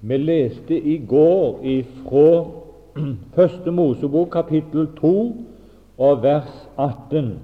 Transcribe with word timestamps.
Vi 0.00 0.16
leste 0.16 0.80
i 0.80 0.98
går 1.08 1.60
ifra 1.62 2.44
Første 3.34 3.70
Mosebok 3.70 4.30
kapittel 4.30 4.88
2 5.00 5.36
og 5.98 6.22
vers 6.22 6.68
18. 6.76 7.38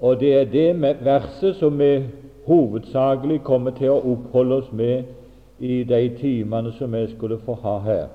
Og 0.00 0.20
det 0.20 0.34
er 0.40 0.44
det 0.44 0.82
verset 1.04 1.56
som 1.56 1.78
vi 1.78 2.04
hovedsakelig 2.46 3.40
kommer 3.42 3.70
til 3.70 3.90
å 3.94 4.02
oppholde 4.12 4.60
oss 4.60 4.68
med 4.72 5.08
i 5.58 5.80
de 5.84 6.02
timene 6.20 6.72
som 6.76 6.92
vi 6.92 7.06
skulle 7.14 7.38
få 7.38 7.56
ha 7.64 7.78
her. 7.78 8.06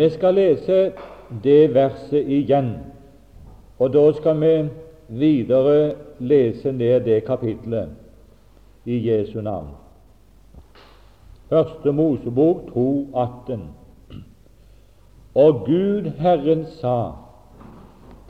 Vi 0.00 0.08
skal 0.10 0.34
lese 0.34 0.92
det 1.42 1.74
verset 1.74 2.28
igjen, 2.28 2.76
og 3.78 3.92
da 3.92 4.12
skal 4.12 4.40
vi 4.40 4.52
videre 5.08 5.94
lese 6.18 6.72
ned 6.72 7.00
det 7.04 7.24
kapitlet 7.24 7.88
i 8.84 8.98
Jesu 9.08 9.40
navn. 9.40 9.68
Første 11.48 11.92
Mosebok 11.92 12.62
2,18. 12.74 13.60
Og 15.34 15.54
Gud 15.66 16.10
Herren 16.18 16.66
sa, 16.80 17.12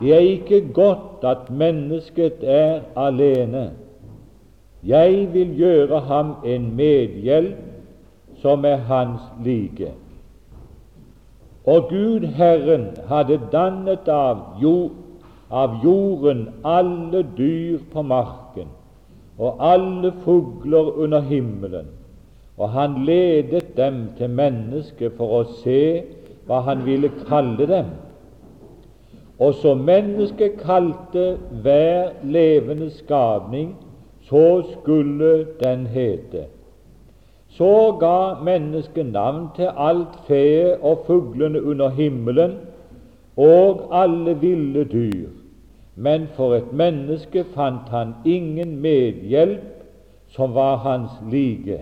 det 0.01 0.15
er 0.15 0.19
ikke 0.19 0.73
godt 0.73 1.25
at 1.25 1.51
mennesket 1.51 2.43
er 2.43 2.81
alene. 2.97 3.71
Jeg 4.85 5.29
vil 5.33 5.57
gjøre 5.57 6.01
ham 6.01 6.35
en 6.45 6.75
medhjelp 6.77 7.57
som 8.43 8.65
er 8.65 8.77
hans 8.77 9.21
like. 9.45 9.93
Og 11.67 11.89
Gud 11.91 12.27
Herren 12.39 12.89
hadde 13.09 13.41
dannet 13.53 14.09
av, 14.09 14.59
jord, 14.63 14.95
av 15.51 15.81
jorden 15.85 16.49
alle 16.65 17.25
dyr 17.37 17.79
på 17.93 18.03
marken 18.03 18.71
og 19.39 19.59
alle 19.61 20.13
fugler 20.25 20.95
under 20.97 21.21
himmelen 21.21 21.91
og 22.57 22.71
han 22.71 23.05
ledet 23.05 23.77
dem 23.77 24.09
til 24.19 24.31
mennesket 24.33 25.17
for 25.19 25.41
å 25.41 25.43
se 25.61 25.81
hva 26.49 26.63
han 26.65 26.85
ville 26.87 27.11
kalle 27.27 27.69
dem. 27.69 27.91
Og 29.39 29.59
så 29.61 29.75
mennesket 29.77 30.57
kalte 30.63 31.27
hver 31.63 32.15
levende 32.25 32.89
skapning, 32.95 33.75
så 34.25 34.63
skulle 34.73 35.33
den 35.61 35.85
hete. 35.93 36.47
Så 37.57 37.97
ga 38.01 38.43
mennesket 38.45 39.07
navn 39.13 39.49
til 39.57 39.71
alt 39.77 40.19
fe 40.29 40.77
og 40.77 41.05
fuglene 41.07 41.63
under 41.63 41.89
himmelen 41.89 42.59
og 43.37 43.89
alle 43.93 44.37
ville 44.41 44.85
dyr. 44.85 45.29
Men 45.97 46.27
for 46.37 46.55
et 46.55 46.73
menneske 46.73 47.45
fant 47.55 47.89
han 47.89 48.15
ingen 48.25 48.77
medhjelp 48.81 49.65
som 50.29 50.55
var 50.55 50.77
hans 50.77 51.11
like. 51.33 51.81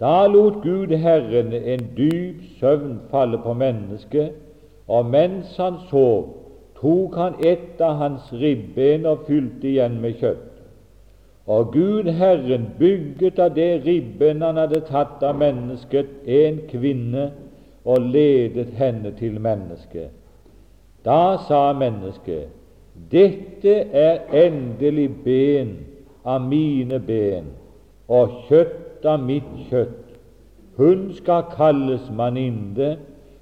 Da 0.00 0.26
lot 0.26 0.62
Gud 0.62 0.92
Herren 0.96 1.52
en 1.52 1.86
dyp 1.96 2.44
søvn 2.60 3.00
falle 3.10 3.38
på 3.38 3.52
mennesket, 3.52 4.32
og 4.88 5.06
mens 5.06 5.56
han 5.56 5.74
sov, 5.90 6.28
tok 6.80 7.16
han 7.16 7.34
et 7.44 7.80
av 7.80 7.96
hans 7.96 8.32
ribben 8.32 9.06
og 9.06 9.26
fylte 9.26 9.68
igjen 9.68 10.00
med 10.00 10.16
kjøtt. 10.20 10.49
Og 11.50 11.72
Gud 11.72 12.04
Herren 12.14 12.68
bygget 12.78 13.38
av 13.42 13.54
det 13.56 13.82
ribben 13.86 14.42
han 14.42 14.58
hadde 14.60 14.84
tatt 14.86 15.22
av 15.26 15.34
mennesket, 15.40 16.12
en 16.22 16.60
kvinne 16.70 17.24
og 17.82 18.06
ledet 18.14 18.68
henne 18.78 19.10
til 19.18 19.40
mennesket. 19.42 20.12
Da 21.02 21.40
sa 21.48 21.72
mennesket, 21.74 22.52
dette 23.10 23.74
er 24.04 24.30
endelig 24.44 25.08
ben 25.24 25.74
av 26.22 26.46
mine 26.46 27.02
ben 27.02 27.50
og 28.06 28.46
kjøtt 28.46 29.10
av 29.10 29.26
mitt 29.26 29.50
kjøtt. 29.72 30.06
Hun 30.78 31.08
skal 31.18 31.50
kalles 31.56 32.06
maninde, 32.14 32.94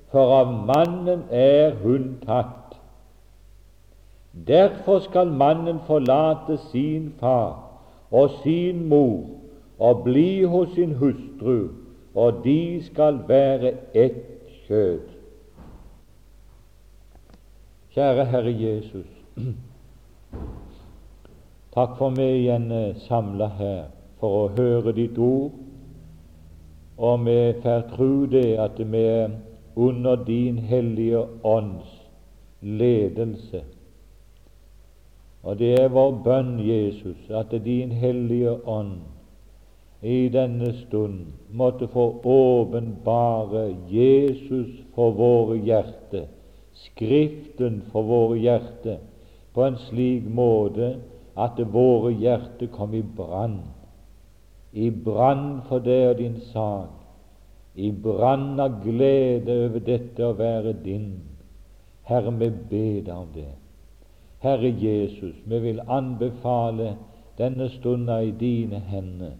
for 0.08 0.32
av 0.40 0.58
mannen 0.72 1.28
er 1.28 1.76
hun 1.84 2.14
tatt. 2.24 2.78
Derfor 4.32 5.04
skal 5.04 5.28
mannen 5.28 5.84
forlate 5.84 6.56
sin 6.70 7.12
far 7.20 7.67
og 8.10 8.30
sin 8.42 8.88
mor 8.88 9.24
og 9.78 10.02
bli 10.04 10.42
hos 10.42 10.68
sin 10.74 10.94
hustru, 10.94 11.68
og 12.14 12.40
de 12.44 12.82
skal 12.84 13.20
være 13.28 13.72
ett 13.94 14.24
kjød. 14.66 15.00
Kjære 17.94 18.24
Herre 18.24 18.54
Jesus, 18.62 19.06
takk 21.74 21.94
for 21.98 22.10
meg 22.14 22.40
igjen 22.40 22.72
samla 23.06 23.48
her 23.58 23.80
for 24.20 24.42
å 24.42 24.52
høre 24.58 24.94
ditt 24.96 25.18
ord, 25.18 25.54
og 26.98 27.26
vi 27.26 27.38
får 27.62 27.86
tro 27.94 28.26
det 28.26 28.56
at 28.58 28.80
vi 28.82 29.04
er 29.06 29.36
under 29.78 30.18
din 30.26 30.58
hellige 30.58 31.22
ånds 31.46 31.90
ledelse. 32.60 33.62
Og 35.42 35.58
det 35.58 35.74
er 35.80 35.92
vår 35.94 36.16
bønn, 36.24 36.58
Jesus, 36.60 37.18
at 37.30 37.54
din 37.64 37.92
hellige 37.92 38.56
ånd 38.66 38.98
i 40.02 40.28
denne 40.30 40.72
stund 40.84 41.32
måtte 41.50 41.88
få 41.90 42.06
åpenbare 42.24 43.68
Jesus 43.90 44.70
for 44.94 45.14
våre 45.18 45.58
hjerter, 45.58 46.28
Skriften 46.78 47.80
for 47.90 48.06
våre 48.06 48.36
hjerter, 48.38 49.00
på 49.54 49.64
en 49.66 49.78
slik 49.88 50.28
måte 50.30 50.92
at 51.34 51.58
våre 51.72 52.12
hjerter 52.14 52.70
kom 52.70 52.94
i 52.94 53.02
brann 53.02 53.58
i 54.72 54.90
brann 54.90 55.62
for 55.68 55.80
deg 55.84 56.04
og 56.10 56.18
din 56.18 56.36
sak, 56.52 56.92
i 57.74 57.90
brann 58.04 58.58
av 58.60 58.80
glede 58.82 59.54
over 59.64 59.82
dette 59.84 60.26
å 60.26 60.36
være 60.36 60.74
din. 60.84 61.08
Herre, 62.08 62.32
vi 62.40 62.50
ber 62.50 63.00
deg 63.06 63.14
om 63.14 63.30
det. 63.34 63.50
Herre 64.40 64.70
Jesus, 64.70 65.34
vi 65.46 65.58
vil 65.58 65.80
anbefale 65.88 66.96
denne 67.38 67.68
stunda 67.68 68.20
i 68.22 68.30
dine 68.30 68.80
hender, 68.80 69.34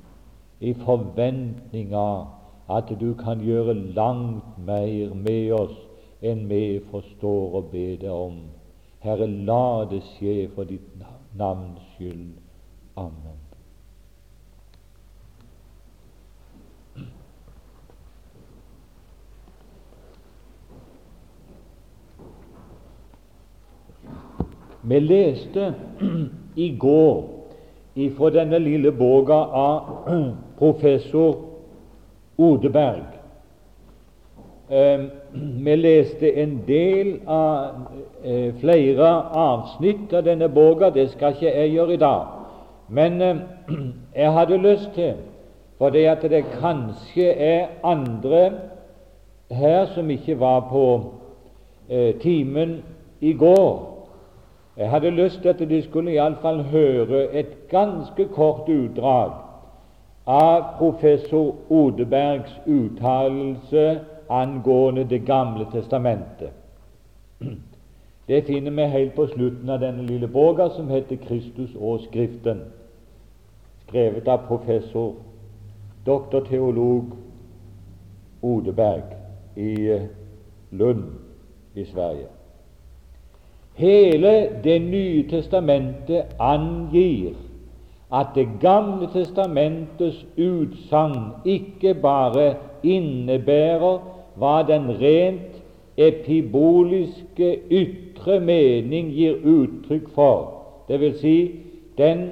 i 0.60 0.74
forventning 0.74 1.94
av 1.94 2.26
at 2.68 2.90
du 3.00 3.14
kan 3.14 3.40
gjøre 3.40 3.74
langt 3.74 4.58
mer 4.58 5.14
med 5.14 5.52
oss 5.52 5.76
enn 6.20 6.48
vi 6.50 6.80
forstår 6.90 7.58
og 7.60 7.70
beder 7.72 8.10
om. 8.10 8.40
Herre, 9.00 9.26
la 9.26 9.86
det 9.90 10.02
skje 10.14 10.48
for 10.54 10.66
ditt 10.66 11.04
navns 11.38 11.94
skyld. 11.94 12.32
Amen. 12.98 13.37
Vi 24.88 25.00
leste 25.00 25.74
i 26.54 26.76
går 26.78 27.24
ifra 27.94 28.30
denne 28.30 28.58
lille 28.58 28.92
boka 28.92 29.34
av 29.34 30.08
professor 30.58 31.36
Odeberg. 32.38 33.02
Vi 35.64 35.76
leste 35.76 36.30
en 36.42 36.62
del 36.66 37.14
av 37.26 37.88
eh, 38.24 38.54
flere 38.60 39.08
avsnitt 39.32 40.12
av 40.12 40.24
denne 40.24 40.48
boka. 40.48 40.90
Det 40.90 41.08
skal 41.10 41.36
ikke 41.36 41.52
jeg 41.52 41.72
gjøre 41.72 41.94
i 41.94 42.00
dag. 42.00 42.26
Men 42.88 43.20
jeg 44.20 44.32
hadde 44.32 44.62
lyst 44.62 44.90
til, 44.94 45.14
fordi 45.78 46.04
at 46.08 46.24
det 46.30 46.44
kanskje 46.60 47.32
er 47.32 47.66
andre 47.84 48.50
her 49.50 49.86
som 49.94 50.10
ikke 50.10 50.40
var 50.40 50.60
på 50.70 50.84
eh, 51.88 52.14
timen 52.20 52.78
i 53.20 53.32
går, 53.32 53.87
jeg 54.78 54.90
hadde 54.90 55.10
lyst 55.10 55.42
til 55.42 55.48
at 55.48 55.58
de 55.58 55.82
skulle 55.82 56.12
iallfall 56.12 56.62
høre 56.62 57.34
et 57.34 57.68
ganske 57.68 58.28
kort 58.34 58.68
utdrag 58.68 59.32
av 60.26 60.62
professor 60.78 61.54
Odebergs 61.70 62.52
uttalelse 62.66 64.00
angående 64.30 65.04
Det 65.04 65.26
gamle 65.26 65.66
testamentet. 65.72 66.50
Det 68.28 68.44
finner 68.44 68.70
vi 68.70 68.82
helt 68.82 69.14
på 69.14 69.26
slutten 69.26 69.70
av 69.70 69.80
denne 69.80 70.06
lille 70.06 70.28
boka 70.28 70.68
som 70.68 70.88
heter 70.88 71.16
'Kristus 71.16 71.74
og 71.80 72.00
Skriften', 72.00 72.60
skrevet 73.88 74.28
av 74.28 74.46
professor 74.46 75.14
doktor 76.06 76.40
teolog 76.40 77.04
Odeberg 78.42 79.02
i 79.56 79.90
eh, 79.90 80.02
Lund 80.70 81.04
i 81.74 81.84
Sverige. 81.84 82.37
Hele 83.78 84.48
Det 84.64 84.82
nye 84.82 85.22
testamentet 85.30 86.34
angir 86.40 87.34
at 88.12 88.26
Det 88.34 88.48
gamle 88.60 89.06
testamentets 89.12 90.26
utsagn 90.36 91.44
ikke 91.44 91.94
bare 91.94 92.54
innebærer 92.82 94.00
hva 94.34 94.62
den 94.66 94.88
rent 95.00 95.60
epiboliske 95.96 97.50
ytre 97.70 98.40
mening 98.40 99.12
gir 99.14 99.38
uttrykk 99.44 100.10
for, 100.14 100.42
dvs. 100.88 101.20
Si 101.20 101.36
den 101.98 102.26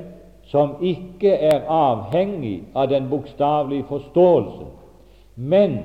som 0.51 0.75
ikke 0.83 1.31
er 1.31 1.63
avhengig 1.69 2.63
av 2.75 2.91
den 2.91 3.07
bokstavelige 3.11 3.87
forståelse, 3.89 4.67
men 5.37 5.79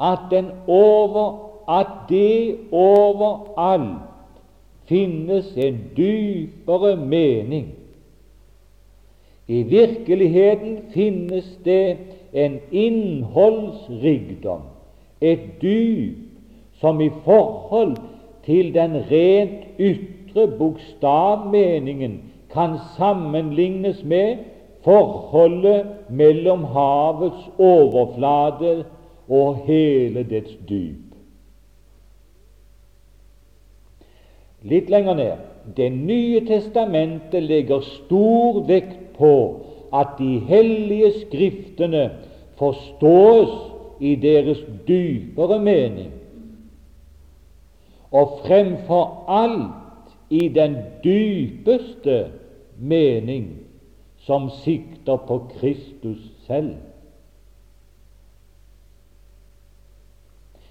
at, 0.00 0.32
over, 0.68 1.38
at 1.68 1.92
det 2.08 2.56
overalt 2.72 4.13
finnes 4.88 5.56
en 5.56 5.80
dypere 5.96 6.96
mening. 6.96 7.66
I 9.48 9.62
virkeligheten 9.62 10.78
finnes 10.94 11.58
det 11.64 11.96
en 12.32 12.58
innholdsrikdom, 12.70 14.60
et 15.20 15.40
dyp, 15.62 16.16
som 16.80 17.00
i 17.00 17.10
forhold 17.24 17.96
til 18.44 18.74
den 18.74 18.96
rent 19.10 19.78
ytre 19.78 20.48
bokstavmeningen 20.58 22.20
kan 22.52 22.76
sammenlignes 22.96 24.04
med 24.04 24.36
forholdet 24.84 25.86
mellom 26.10 26.64
havets 26.64 27.50
overflate 27.58 28.84
og 29.28 29.56
hele 29.66 30.22
dets 30.30 30.58
dyp. 30.68 31.03
Litt 34.64 34.88
lenger 34.90 35.14
ned 35.14 35.76
Det 35.76 35.90
nye 35.92 36.40
testamentet 36.44 37.42
legger 37.42 37.80
stor 37.80 38.64
vekt 38.68 39.14
på 39.16 39.34
at 39.94 40.16
de 40.18 40.38
hellige 40.48 41.12
skriftene 41.22 42.10
forstås 42.58 43.52
i 44.00 44.14
deres 44.20 44.58
dypere 44.88 45.58
mening, 45.62 46.10
og 48.10 48.40
fremfor 48.44 49.24
alt 49.30 50.12
i 50.30 50.48
den 50.48 50.76
dypeste 51.04 52.26
mening 52.78 53.46
som 54.26 54.50
sikter 54.64 55.16
på 55.16 55.38
Kristus 55.54 56.20
selv. 56.46 56.74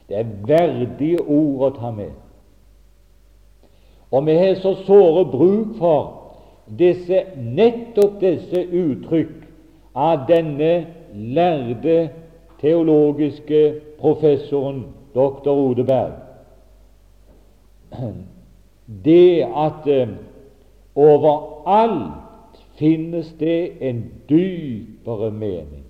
Det 0.09 0.19
er 0.19 0.35
verdige 0.47 1.21
ord 1.21 1.69
å 1.69 1.75
ta 1.79 1.91
med. 1.95 2.11
Og 4.13 4.25
vi 4.25 4.33
har 4.37 4.55
så 4.61 4.75
såre 4.85 5.25
bruk 5.25 5.77
for 5.77 6.01
disse, 6.77 7.23
nettopp 7.35 8.19
disse 8.21 8.61
uttrykk 8.69 9.39
av 9.97 10.27
denne 10.29 10.73
lærde 11.13 11.95
teologiske 12.61 13.63
professoren 14.01 14.83
dr. 15.15 15.49
Odeberg. 15.49 16.13
Det 19.05 19.45
at 19.65 19.89
uh, 19.89 20.13
overalt 20.95 22.61
finnes 22.77 23.33
det 23.39 23.81
en 23.81 24.05
dypere 24.29 25.31
mening. 25.31 25.83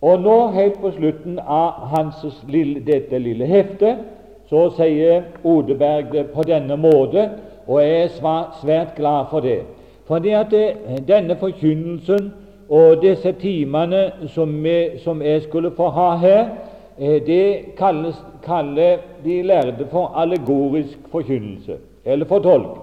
Og 0.00 0.20
nå, 0.20 0.36
helt 0.56 0.80
på 0.80 0.96
slutten 0.96 1.38
av 1.38 1.88
hans 1.92 2.24
lille, 2.48 2.80
dette 2.84 3.18
lille 3.18 3.48
heftet, 3.48 4.15
så 4.48 4.68
sier 4.76 5.22
Odeberg 5.44 6.12
det 6.12 6.26
på 6.34 6.42
denne 6.46 6.76
måte, 6.76 7.30
og 7.66 7.80
jeg 7.82 8.02
er 8.02 8.50
svært 8.60 8.94
glad 8.96 9.30
for 9.30 9.40
det. 9.40 9.62
Fordi 10.06 10.30
at 10.38 10.50
det, 10.50 10.76
denne 11.08 11.36
forkynnelsen 11.36 12.32
og 12.68 13.02
disse 13.02 13.32
timene 13.32 14.12
som, 14.28 14.52
vi, 14.64 14.98
som, 15.02 15.22
jeg 15.22 15.42
skulle 15.42 15.70
få 15.74 15.88
ha 15.88 16.16
her, 16.16 16.44
eh, 16.98 17.18
det 17.26 17.76
kalles, 17.78 18.16
kaller 18.42 18.98
de 19.24 19.42
lærde 19.42 19.86
for 19.90 20.14
allegorisk 20.16 20.98
forkynnelse, 21.10 21.76
eller 22.04 22.26
fortolkning. 22.26 22.82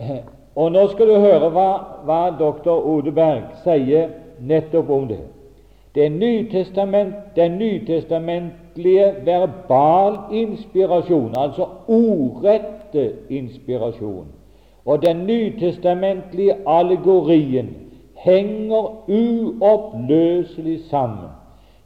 Eh, 0.00 0.22
og 0.56 0.72
nå 0.72 0.86
skal 0.90 1.06
du 1.06 1.18
høre 1.22 1.50
hva, 1.54 1.68
hva 2.04 2.22
doktor 2.38 2.82
Odeberg 2.90 3.60
sier 3.64 4.10
nettopp 4.42 4.90
om 4.90 5.06
det. 5.08 5.22
Den, 5.94 6.18
nytestament, 6.18 7.14
den 7.36 7.58
nytestamentlige 7.58 8.69
verbal 9.24 10.18
inspirasjon, 10.32 11.34
altså 11.36 11.66
ordrette 11.88 13.12
inspirasjon, 13.28 14.26
og 14.84 15.02
den 15.02 15.26
nytestamentlige 15.26 16.54
allegorien 16.66 17.76
henger 18.14 19.08
uoppløselig 19.08 20.80
sammen. 20.90 21.30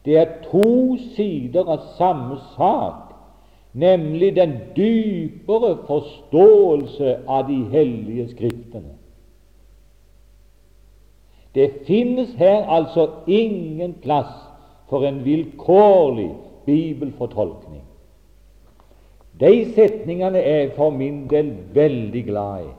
Det 0.05 0.19
er 0.19 0.27
to 0.51 0.97
sider 1.17 1.65
av 1.69 1.81
samme 1.99 2.37
sak, 2.57 3.15
nemlig 3.73 4.35
den 4.37 4.53
dypere 4.77 5.77
forståelse 5.87 7.17
av 7.29 7.49
de 7.49 7.65
hellige 7.73 8.29
Skriftene. 8.29 8.95
Det 11.55 11.71
finnes 11.87 12.35
her 12.35 12.67
altså 12.67 13.09
ingen 13.27 13.95
plass 14.03 14.33
for 14.91 15.07
en 15.07 15.25
vilkårlig 15.25 16.33
bibelfortolkning. 16.67 17.83
De 19.41 19.53
setningene 19.75 20.39
er 20.39 20.59
jeg 20.59 20.73
for 20.77 20.91
min 20.91 21.25
del 21.31 21.53
veldig 21.75 22.25
glad 22.25 22.67
i, 22.67 22.73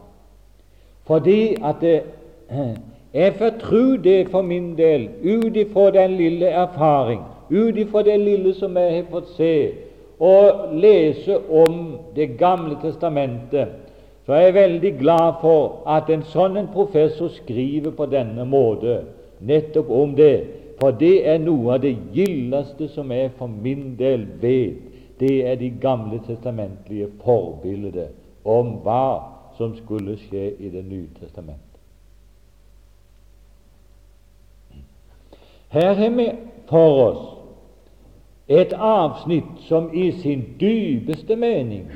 fordi 1.06 1.56
at 1.64 1.82
det, 1.82 2.02
jeg 3.14 3.34
fortrur 3.40 3.98
det 4.04 4.30
for 4.32 4.42
min 4.42 4.78
del 4.78 5.10
ut 5.24 5.56
ifra 5.56 5.90
den 5.92 6.18
lille 6.18 6.48
erfaring, 6.48 7.22
ut 7.50 7.78
ifra 7.78 8.04
det 8.04 8.20
lille 8.20 8.54
som 8.54 8.78
jeg 8.78 8.96
har 8.96 9.10
fått 9.12 9.36
se 9.36 9.56
og 10.20 10.72
lese 10.74 11.38
om 11.52 11.98
Det 12.16 12.38
gamle 12.40 12.78
testamentet 12.82 13.68
så 14.26 14.34
er 14.34 14.42
jeg 14.42 14.54
veldig 14.54 14.92
glad 15.00 15.34
for 15.42 15.84
at 15.92 16.08
en 16.10 16.24
sånn 16.32 16.56
professor 16.74 17.30
skriver 17.30 17.92
på 17.94 18.08
denne 18.10 18.46
måte 18.48 19.04
nettopp 19.46 19.90
om 19.94 20.16
det, 20.18 20.48
for 20.80 20.92
det 20.92 21.28
er 21.28 21.40
noe 21.40 21.76
av 21.76 21.84
det 21.84 21.94
gildeste 22.14 22.90
som 22.92 23.12
jeg 23.12 23.32
for 23.38 23.48
min 23.48 23.96
del 24.00 24.26
vet. 24.42 24.82
Det 25.20 25.48
er 25.48 25.56
de 25.56 25.70
gamle 25.82 26.20
testamentlige 26.28 27.08
forbildene 27.24 28.10
om 28.44 28.74
hva 28.84 29.08
som 29.58 29.76
skulle 29.78 30.18
skje 30.20 30.50
i 30.60 30.70
Det 30.70 30.84
nye 30.84 31.08
testamentet. 31.20 31.62
Her 35.72 35.94
har 35.94 36.10
vi 36.10 36.28
for 36.70 37.00
oss 37.06 37.24
et 38.48 38.74
avsnitt 38.74 39.64
som 39.68 39.90
i 39.94 40.12
sin 40.12 40.44
dypeste 40.60 41.36
mening 41.36 41.88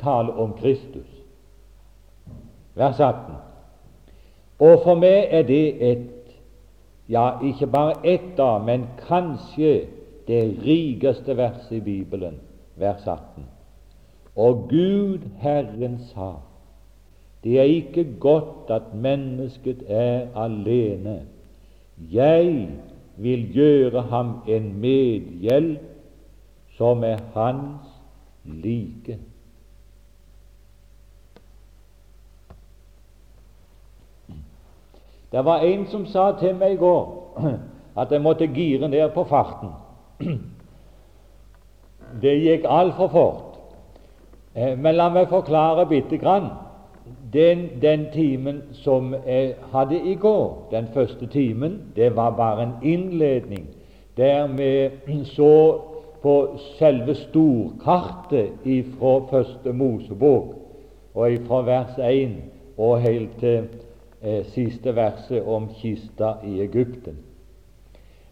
taler 0.00 0.38
om 0.38 0.54
Kristus 0.62 1.20
vers 2.74 3.00
18. 3.00 3.34
Og 4.58 4.80
for 4.84 4.94
meg 5.00 5.28
er 5.30 5.42
det 5.48 5.90
et 5.90 6.06
ja, 7.10 7.40
ikke 7.42 7.66
bare 7.66 7.94
ett, 8.04 8.36
da, 8.36 8.58
men 8.58 8.86
kanskje 9.08 9.86
det 10.28 10.44
rikeste 10.64 11.36
verset 11.36 11.72
i 11.76 11.80
Bibelen, 11.80 12.38
vers 12.76 13.06
18. 13.06 13.46
Og 14.36 14.68
Gud 14.70 15.26
Herren 15.42 15.98
sa, 16.12 16.32
det 17.44 17.58
er 17.58 17.62
ikke 17.62 18.06
godt 18.20 18.70
at 18.70 18.94
mennesket 18.94 19.82
er 19.88 20.28
alene. 20.36 21.22
Jeg 22.12 22.68
vil 23.16 23.52
gjøre 23.52 24.02
ham 24.02 24.34
en 24.48 24.72
medhjelp 24.80 25.80
som 26.76 27.04
er 27.04 27.18
hans 27.34 27.88
like. 28.44 29.18
Det 35.32 35.44
var 35.44 35.58
en 35.58 35.86
som 35.86 36.06
sa 36.06 36.32
til 36.40 36.56
meg 36.58 36.72
i 36.72 36.80
går 36.80 37.04
at 38.00 38.12
jeg 38.12 38.22
måtte 38.22 38.46
gire 38.46 38.88
ned 38.88 39.10
på 39.14 39.24
farten. 39.24 39.70
Det 42.22 42.32
gikk 42.42 42.64
altfor 42.66 43.08
fort. 43.08 43.58
Eh, 44.54 44.74
men 44.78 44.96
la 44.98 45.06
meg 45.14 45.28
forklare 45.30 45.86
bitte 45.86 46.18
grann. 46.18 46.48
Den, 47.32 47.68
den, 47.82 48.06
timen 48.12 48.62
som 48.72 49.14
jeg 49.26 49.54
hadde 49.72 50.00
i 50.02 50.14
går, 50.14 50.68
den 50.70 50.88
første 50.94 51.26
timen, 51.26 51.80
det 51.96 52.16
var 52.16 52.30
bare 52.30 52.62
en 52.62 52.74
innledning 52.82 53.68
der 54.16 54.46
vi 54.46 55.24
så 55.36 55.80
på 56.22 56.58
selve 56.78 57.14
storkartet 57.14 58.50
fra 58.98 59.20
første 59.30 59.72
Mosebok 59.72 60.54
og 61.14 61.30
fra 61.46 61.62
vers 61.62 61.98
1 61.98 62.34
og 62.78 63.00
helt 63.00 63.30
til 63.40 63.68
eh, 64.22 64.44
siste 64.44 64.96
verset 64.96 65.46
om 65.46 65.68
kista 65.74 66.34
i 66.44 66.60
Egypten. 66.60 67.16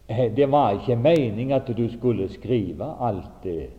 Eh, 0.07 0.35
det 0.37 0.50
var 0.50 0.73
ikke 0.73 0.97
meningen 0.97 1.52
at 1.52 1.68
du 1.76 1.88
skulle 1.92 2.28
skrive 2.33 2.95
alt 3.00 3.42
det 3.42 3.71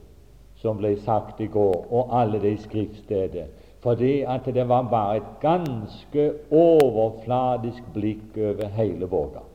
som 0.60 0.78
ble 0.78 0.96
sagt 1.00 1.40
i 1.42 1.48
går, 1.48 1.86
og 1.92 2.12
alle 2.20 2.42
de 2.44 2.58
skriftsteder, 2.60 3.48
fordi 3.80 4.22
at 4.28 4.46
det 4.46 4.68
var 4.68 4.90
bare 4.92 5.18
et 5.18 5.30
ganske 5.42 6.26
overfladisk 6.52 7.84
blikk 7.94 8.36
over 8.38 8.68
hele 8.76 9.08
våga. 9.08 9.49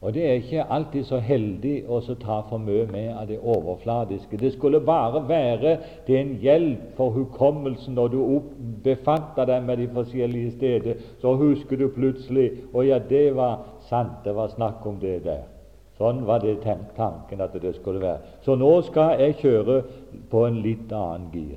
Og 0.00 0.14
det 0.14 0.26
er 0.28 0.32
ikke 0.32 0.64
alltid 0.70 1.04
så 1.08 1.18
heldig 1.24 1.74
å 1.88 2.00
ta 2.20 2.42
for 2.50 2.58
mye 2.60 2.84
med 2.92 3.14
av 3.16 3.26
det 3.30 3.38
overfladiske. 3.40 4.36
Det 4.36 4.52
skulle 4.52 4.80
bare 4.84 5.22
være 5.28 5.78
til 6.06 6.16
en 6.20 6.34
hjelp 6.42 6.96
for 6.98 7.10
hukommelsen 7.16 7.94
når 7.96 8.08
du 8.12 8.42
befatter 8.84 9.48
deg 9.48 9.64
med 9.64 9.76
de 9.80 9.88
forskjellige 9.94 10.50
steder. 10.58 10.94
Så 11.20 11.34
husker 11.40 11.76
du 11.80 11.88
plutselig 11.88 12.50
Å 12.72 12.82
ja, 12.84 12.98
det 12.98 13.34
var 13.34 13.58
sant, 13.88 14.24
det 14.24 14.34
var 14.36 14.48
snakk 14.52 14.86
om 14.86 15.00
det 15.00 15.24
der. 15.24 15.44
Sånn 15.96 16.26
var 16.28 16.38
det 16.44 16.60
tanken 16.60 17.40
at 17.40 17.56
det 17.56 17.74
skulle 17.78 18.00
være. 18.02 18.18
Så 18.44 18.54
nå 18.54 18.82
skal 18.84 19.16
jeg 19.20 19.40
kjøre 19.40 19.82
på 20.30 20.46
en 20.46 20.60
litt 20.60 20.92
annen 20.92 21.30
gir. 21.32 21.56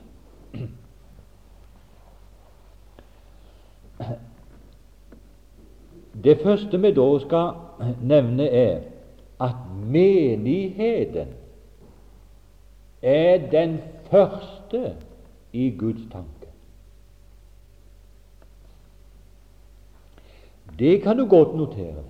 Det 6.19 6.39
første 6.41 6.77
vi 6.81 6.91
da 6.95 7.19
skal 7.23 7.68
nevne, 8.01 8.47
er 8.47 8.81
at 9.41 9.55
menigheten 9.85 11.27
er 13.01 13.49
den 13.51 13.77
første 14.11 14.95
i 15.53 15.69
Guds 15.79 16.01
tanke. 16.11 16.47
Det 20.79 21.01
kan 21.01 21.17
du 21.17 21.25
godt 21.25 21.55
notere. 21.55 22.03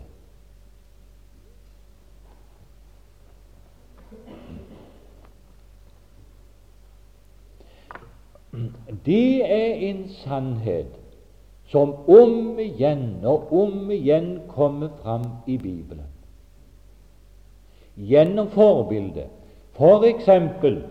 Det 9.06 9.52
er 9.52 9.74
en 9.74 10.10
sannhet 10.10 10.88
som 11.70 11.94
om 12.10 12.60
igjen 12.60 13.22
og 13.30 13.54
om 13.54 13.92
igjen 13.94 14.40
kommer 14.50 14.90
fram 15.04 15.26
i 15.48 15.58
Bibelen. 15.58 16.08
Gjennom 17.96 18.50
forbildet. 18.50 19.28
For 19.78 20.04
eksempel, 20.08 20.82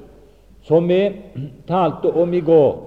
som 0.63 0.89
vi 0.89 1.01
talte 1.71 2.13
om 2.15 2.35
i 2.35 2.41
går, 2.41 2.85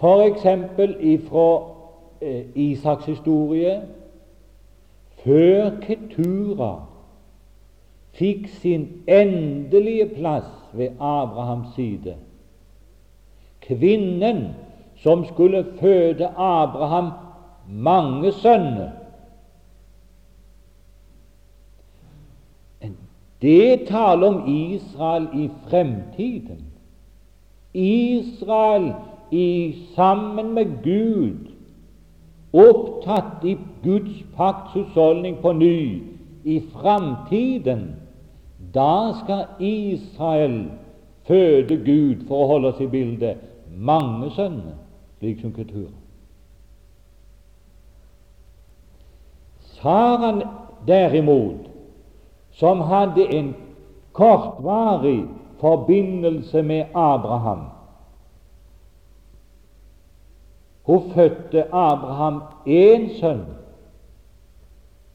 for 0.00 0.24
eksempel 0.24 0.96
ifra 1.00 1.48
eh, 2.20 2.46
Isaks 2.54 3.06
historie 3.06 3.76
før 5.22 5.76
Ketura 5.84 6.72
fikk 8.18 8.48
sin 8.62 8.88
endelige 9.06 10.08
plass 10.16 10.48
ved 10.72 10.96
Abrahams 10.98 11.74
side. 11.76 12.16
Kvinnen 13.62 14.48
som 15.02 15.24
skulle 15.24 15.66
føde 15.80 16.28
Abraham 16.36 17.10
mange 17.68 18.32
sønner. 18.32 18.90
Det 23.42 23.86
taler 23.86 24.26
om 24.26 24.48
Israel 24.48 25.28
i 25.34 25.50
fremtiden. 25.68 26.64
Israel 27.74 28.92
i, 29.30 29.74
sammen 29.94 30.54
med 30.54 30.66
Gud, 30.82 31.52
opptatt 32.52 33.44
i 33.44 33.58
Guds 33.84 34.24
pakts 34.36 34.72
husholdning 34.74 35.36
på 35.38 35.52
ny 35.52 36.02
i 36.44 36.62
framtiden. 36.72 37.94
Da 38.74 39.12
skal 39.22 39.44
Israel 39.60 40.70
føde 41.28 41.76
Gud, 41.76 42.26
for 42.26 42.42
å 42.42 42.50
holde 42.54 42.72
oss 42.72 42.80
i 42.80 42.90
bildet, 42.90 43.36
mange 43.76 44.32
sønner 44.34 44.87
slik 45.18 45.40
som 45.40 45.52
kultur. 45.52 45.88
Sara 49.60 50.32
derimot, 50.86 51.70
som 52.52 52.80
hadde 52.80 53.26
en 53.34 53.54
kortvarig 54.12 55.24
forbindelse 55.60 56.62
med 56.62 56.86
Abraham 56.94 57.78
Hun 60.88 61.10
fødte 61.14 61.74
Abraham 61.74 62.42
én 62.66 63.20
sønn, 63.20 63.44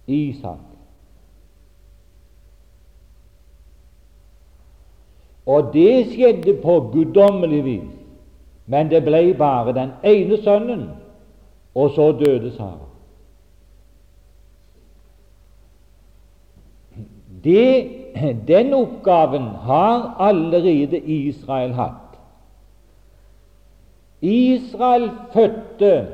Isak. 0.07 0.59
Og 5.45 5.73
det 5.73 6.11
skjedde 6.11 6.53
på 6.61 6.79
guddommelig 6.93 7.63
vis. 7.65 8.02
Men 8.65 8.89
det 8.89 9.03
ble 9.03 9.33
bare 9.37 9.73
den 9.75 9.91
ene 10.03 10.37
sønnen, 10.43 10.89
og 11.75 11.89
så 11.95 12.11
døde 12.11 12.51
Sara. 12.51 12.89
Det, 17.43 17.89
den 18.47 18.73
oppgaven 18.73 19.41
har 19.41 20.15
allerede 20.19 20.99
Israel 20.99 21.73
hatt. 21.73 21.99
Israel 24.21 25.09
fødte 25.33 26.07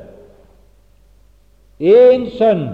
én 1.80 2.26
sønn 2.34 2.66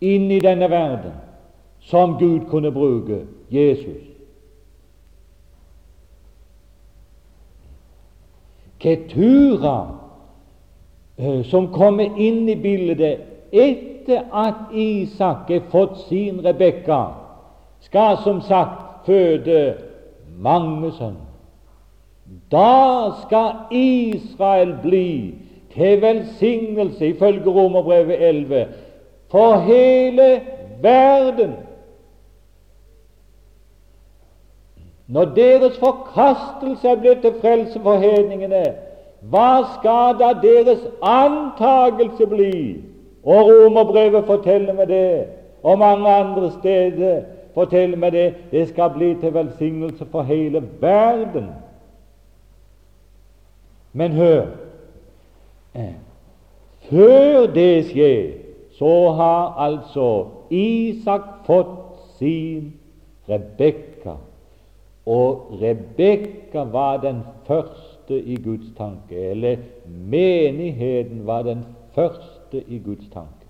inn 0.00 0.30
i 0.30 0.38
denne 0.40 0.70
verden 0.70 1.18
som 1.80 2.14
Gud 2.18 2.46
kunne 2.50 2.70
bruke, 2.72 3.24
Jesus. 3.50 4.11
Ketura, 8.82 9.86
eh, 11.18 11.42
som 11.44 11.68
kommer 11.72 12.18
inn 12.18 12.48
i 12.48 12.56
bildet 12.58 13.20
etter 13.52 14.24
at 14.32 14.72
Isak 14.74 15.48
har 15.48 15.68
fått 15.70 15.98
sin 16.08 16.40
Rebekka, 16.42 17.02
skal 17.80 18.16
som 18.24 18.40
sagt 18.42 19.06
føde 19.06 19.74
mange 20.38 20.92
sønner. 20.98 21.28
Da 22.50 23.12
skal 23.22 23.52
Israel 23.70 24.76
bli 24.82 25.34
til 25.74 26.02
velsignelse, 26.02 27.06
ifølge 27.06 27.50
Romerbrevet 27.50 28.28
11, 28.28 28.66
for 29.30 29.60
hele 29.60 30.40
verden. 30.82 31.52
Når 35.12 35.24
deres 35.24 35.78
forkastelse 35.78 36.88
er 36.88 36.96
blitt 37.00 37.20
til 37.20 37.34
frelse 37.40 37.80
for 37.80 38.00
hedningene, 38.00 38.62
hva 39.28 39.50
skal 39.74 40.16
da 40.18 40.30
deres 40.40 40.80
antagelse 41.02 42.26
bli? 42.26 42.80
Og 43.22 43.50
Romerbrevet 43.50 44.24
forteller 44.24 44.72
meg 44.72 44.88
det, 44.88 45.26
og 45.62 45.78
mange 45.78 46.08
andre 46.08 46.50
steder 46.56 47.20
forteller 47.54 48.00
meg 48.00 48.12
det. 48.12 48.26
Det 48.50 48.64
skal 48.68 48.90
bli 48.96 49.12
til 49.20 49.34
velsignelse 49.34 50.08
for 50.10 50.22
hele 50.22 50.64
verden. 50.80 51.52
Men 53.92 54.12
hør 54.12 54.46
Før 56.90 57.46
det 57.54 57.84
skjer, 57.84 58.32
så 58.78 59.10
har 59.10 59.54
altså 59.58 60.26
Isak 60.50 61.22
fått 61.46 62.00
sin 62.18 62.72
Rebekka 63.28 63.91
og 65.06 65.58
Rebekka 65.62 66.62
var 66.62 66.96
den 66.96 67.22
første 67.46 68.22
i 68.22 68.36
Guds 68.36 68.66
tanke, 68.76 69.30
eller 69.30 69.56
menigheten 69.86 71.26
var 71.26 71.42
den 71.42 71.64
første 71.94 72.62
i 72.68 72.78
Guds 72.78 73.08
tanke. 73.12 73.42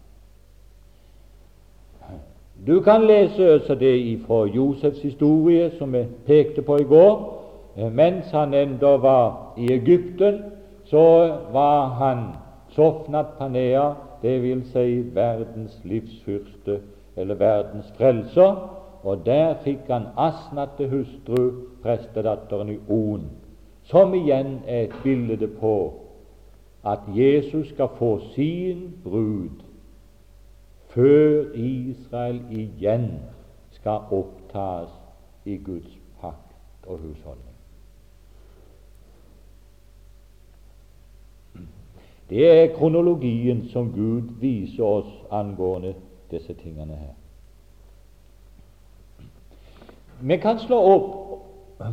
Du 2.66 2.80
kan 2.80 3.02
lese 3.02 3.54
også 3.54 3.75
det 3.75 4.21
fra 4.26 4.44
Josefs 4.44 5.02
historie, 5.02 5.71
som 5.78 5.94
jeg 5.94 6.06
pekte 6.26 6.62
på 6.62 6.76
i 6.76 6.85
går. 6.85 7.42
Mens 7.90 8.30
han 8.30 8.54
enda 8.54 8.97
var 8.97 9.54
i 9.59 9.73
Egypten, 9.73 10.42
så 10.85 11.37
var 11.52 11.88
han 11.88 12.18
Sofnat 12.68 13.26
Panea, 13.38 13.92
dvs. 14.23 14.73
Si 14.73 15.14
verdens 15.14 15.80
livsfyrste, 15.85 16.80
eller 17.16 17.35
verdens 17.35 17.92
frelser. 17.97 18.81
Og 19.02 19.26
der 19.26 19.56
fikk 19.64 19.88
han 19.90 20.06
Asna 20.16 20.66
til 20.76 20.90
hustru, 20.90 21.50
prestedatteren 21.82 22.71
i 22.71 22.78
On, 22.88 23.25
som 23.90 24.14
igjen 24.14 24.61
er 24.66 24.87
et 24.87 24.94
bilde 25.02 25.49
på 25.59 25.75
at 26.87 26.99
Jesus 27.14 27.68
skal 27.68 27.88
få 27.99 28.21
sin 28.35 28.92
brud 29.04 29.62
før 30.94 31.54
Israel 31.54 32.40
igjen 32.50 33.09
skal 33.71 34.12
opptas 34.12 34.90
i 35.44 35.56
Guds 35.56 35.99
pakt 36.21 36.87
og 36.87 36.99
husholdning. 36.99 37.56
Det 42.30 42.50
er 42.50 42.76
kronologien 42.76 43.66
som 43.68 43.92
Gud 43.92 44.23
viser 44.40 44.85
oss 44.85 45.11
angående 45.30 45.94
disse 46.30 46.54
tingene 46.54 46.97
her. 46.97 47.21
Vi 50.22 50.36
kan 50.36 50.58
slå 50.58 50.78
opp 50.78 51.08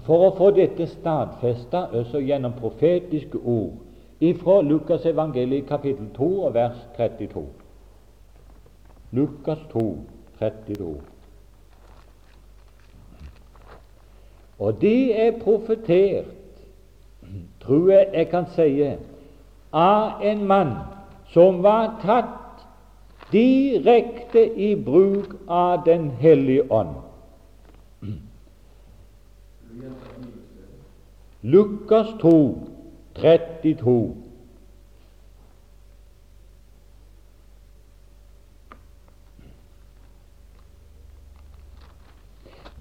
for 0.06 0.28
å 0.28 0.34
få 0.38 0.52
dette 0.54 0.86
stadfesta 0.86 1.88
også 1.98 2.22
gjennom 2.22 2.54
profetiske 2.60 3.40
ord 3.42 3.80
ifra 4.22 4.60
Lukas 4.62 5.06
evangeliet 5.10 5.66
kapittel 5.70 6.12
2 6.14 6.28
og 6.46 6.54
vers 6.54 6.78
32. 6.98 7.46
Lukas 9.18 9.64
2, 9.72 9.86
32. 10.40 10.92
Og 14.60 14.82
det 14.82 15.26
er 15.26 15.40
profetert, 15.42 16.36
tror 17.64 17.92
jeg 17.96 18.10
jeg 18.14 18.30
kan 18.30 18.46
si, 18.54 18.70
av 19.74 20.22
en 20.22 20.46
mann 20.46 20.78
som 21.34 21.64
var 21.64 21.96
tatt 22.04 22.66
direkte 23.32 24.44
i 24.54 24.76
bruk 24.76 25.34
av 25.48 25.86
Den 25.86 26.12
hellige 26.22 26.70
ånd. 26.72 27.09
Lukas 31.42 32.08
2, 32.22 32.58
32. 33.16 34.16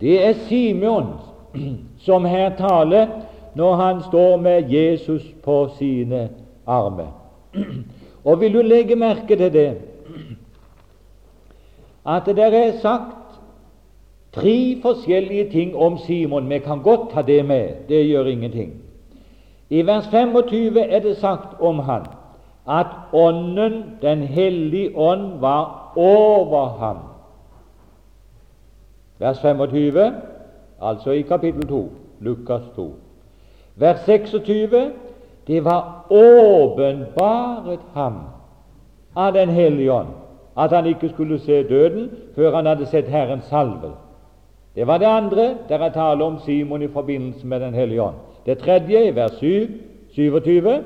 Det 0.00 0.26
er 0.26 0.32
Simeon 0.32 1.06
som 2.06 2.24
her 2.24 2.56
taler 2.56 3.06
når 3.54 3.74
han 3.74 4.02
står 4.02 4.36
med 4.36 4.70
Jesus 4.70 5.22
på 5.42 5.68
sine 5.78 6.28
armer. 6.66 7.12
Og 8.24 8.40
vil 8.40 8.54
du 8.54 8.62
legge 8.62 8.96
merke 8.96 9.36
til 9.36 9.52
det 9.52 9.78
at 12.16 12.26
det 12.26 12.38
er 12.38 12.80
sagt 12.80 13.17
tre 14.40 14.80
forskjellige 14.82 15.50
ting 15.50 15.76
om 15.76 15.98
Simon. 15.98 16.50
Vi 16.50 16.58
kan 16.58 16.82
godt 16.82 17.10
ta 17.12 17.22
det 17.22 17.44
med, 17.44 17.68
det 17.88 18.06
gjør 18.08 18.24
ingenting. 18.24 18.72
I 19.70 19.82
vers 19.86 20.06
25 20.10 20.80
er 20.80 21.00
det 21.00 21.16
sagt 21.16 21.60
om 21.60 21.78
han 21.78 22.06
at 22.68 22.86
Ånden, 23.12 23.84
Den 24.02 24.18
hellige 24.18 24.98
ånd, 24.98 25.40
var 25.40 25.92
over 25.96 26.68
ham. 26.78 26.96
Vers 29.18 29.40
25, 29.40 30.12
altså 30.82 31.10
i 31.10 31.20
kapittel 31.20 31.68
2, 31.68 31.92
Lukas 32.20 32.62
2. 32.76 32.94
Vers 33.76 34.00
26 34.06 34.90
det 35.46 35.64
var 35.64 36.06
åpenbaret 36.10 37.80
ham 37.94 38.14
av 39.16 39.32
Den 39.32 39.48
hellige 39.48 39.92
ånd 39.92 40.08
at 40.58 40.70
han 40.70 40.86
ikke 40.86 41.08
skulle 41.08 41.38
se 41.38 41.62
døden 41.68 42.10
før 42.34 42.56
han 42.56 42.66
hadde 42.66 42.86
sett 42.86 43.08
Herrens 43.08 43.44
salve. 43.44 43.92
Det 44.78 44.86
var 44.86 44.98
det 44.98 45.06
andre 45.06 45.56
der 45.68 45.82
jeg 45.82 45.92
tale 45.92 46.24
om 46.24 46.36
Simon 46.44 46.82
i 46.82 46.88
forbindelse 46.88 47.46
med 47.46 47.60
Den 47.60 47.74
hellige 47.74 48.02
ånd. 48.02 48.14
Det 48.46 48.58
tredje, 48.58 49.08
i 49.08 49.14
vers 49.14 49.32
7, 49.38 49.66
27, 50.14 50.84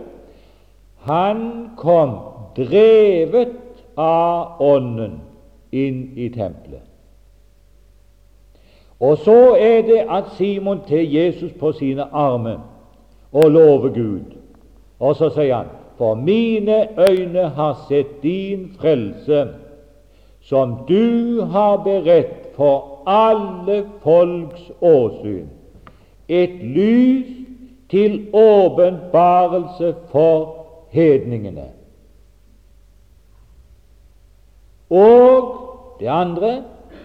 han 1.01 1.71
kom 1.77 2.11
drevet 2.57 3.53
av 3.97 4.61
Ånden 4.61 5.21
inn 5.73 6.09
i 6.17 6.31
tempelet. 6.33 6.81
Og 9.01 9.19
så 9.19 9.57
er 9.61 9.83
det 9.83 10.01
at 10.09 10.33
Simon 10.39 10.81
til 10.89 11.13
Jesus 11.15 11.53
på 11.61 11.73
sine 11.73 12.07
armer 12.13 12.65
og 13.33 13.51
lover 13.51 13.89
Gud. 13.89 14.39
Og 15.01 15.17
så 15.17 15.29
sier 15.37 15.57
han 15.57 15.73
For 15.99 16.15
mine 16.15 16.89
øyne 17.11 17.49
har 17.49 17.85
sett 17.89 18.23
din 18.23 18.71
frelse, 18.81 19.49
som 20.41 20.79
du 20.89 21.43
har 21.43 21.77
beredt 21.77 22.42
for 22.63 23.03
alle 23.07 23.85
folks 24.03 24.71
åsyn, 24.81 25.47
et 26.29 26.51
lys 26.63 27.27
til 27.91 28.29
åpenbarelse 28.33 29.95
for 30.13 30.67
hedningene. 30.91 31.65
Og 34.91 35.49
det 36.01 36.07
andre 36.07 36.63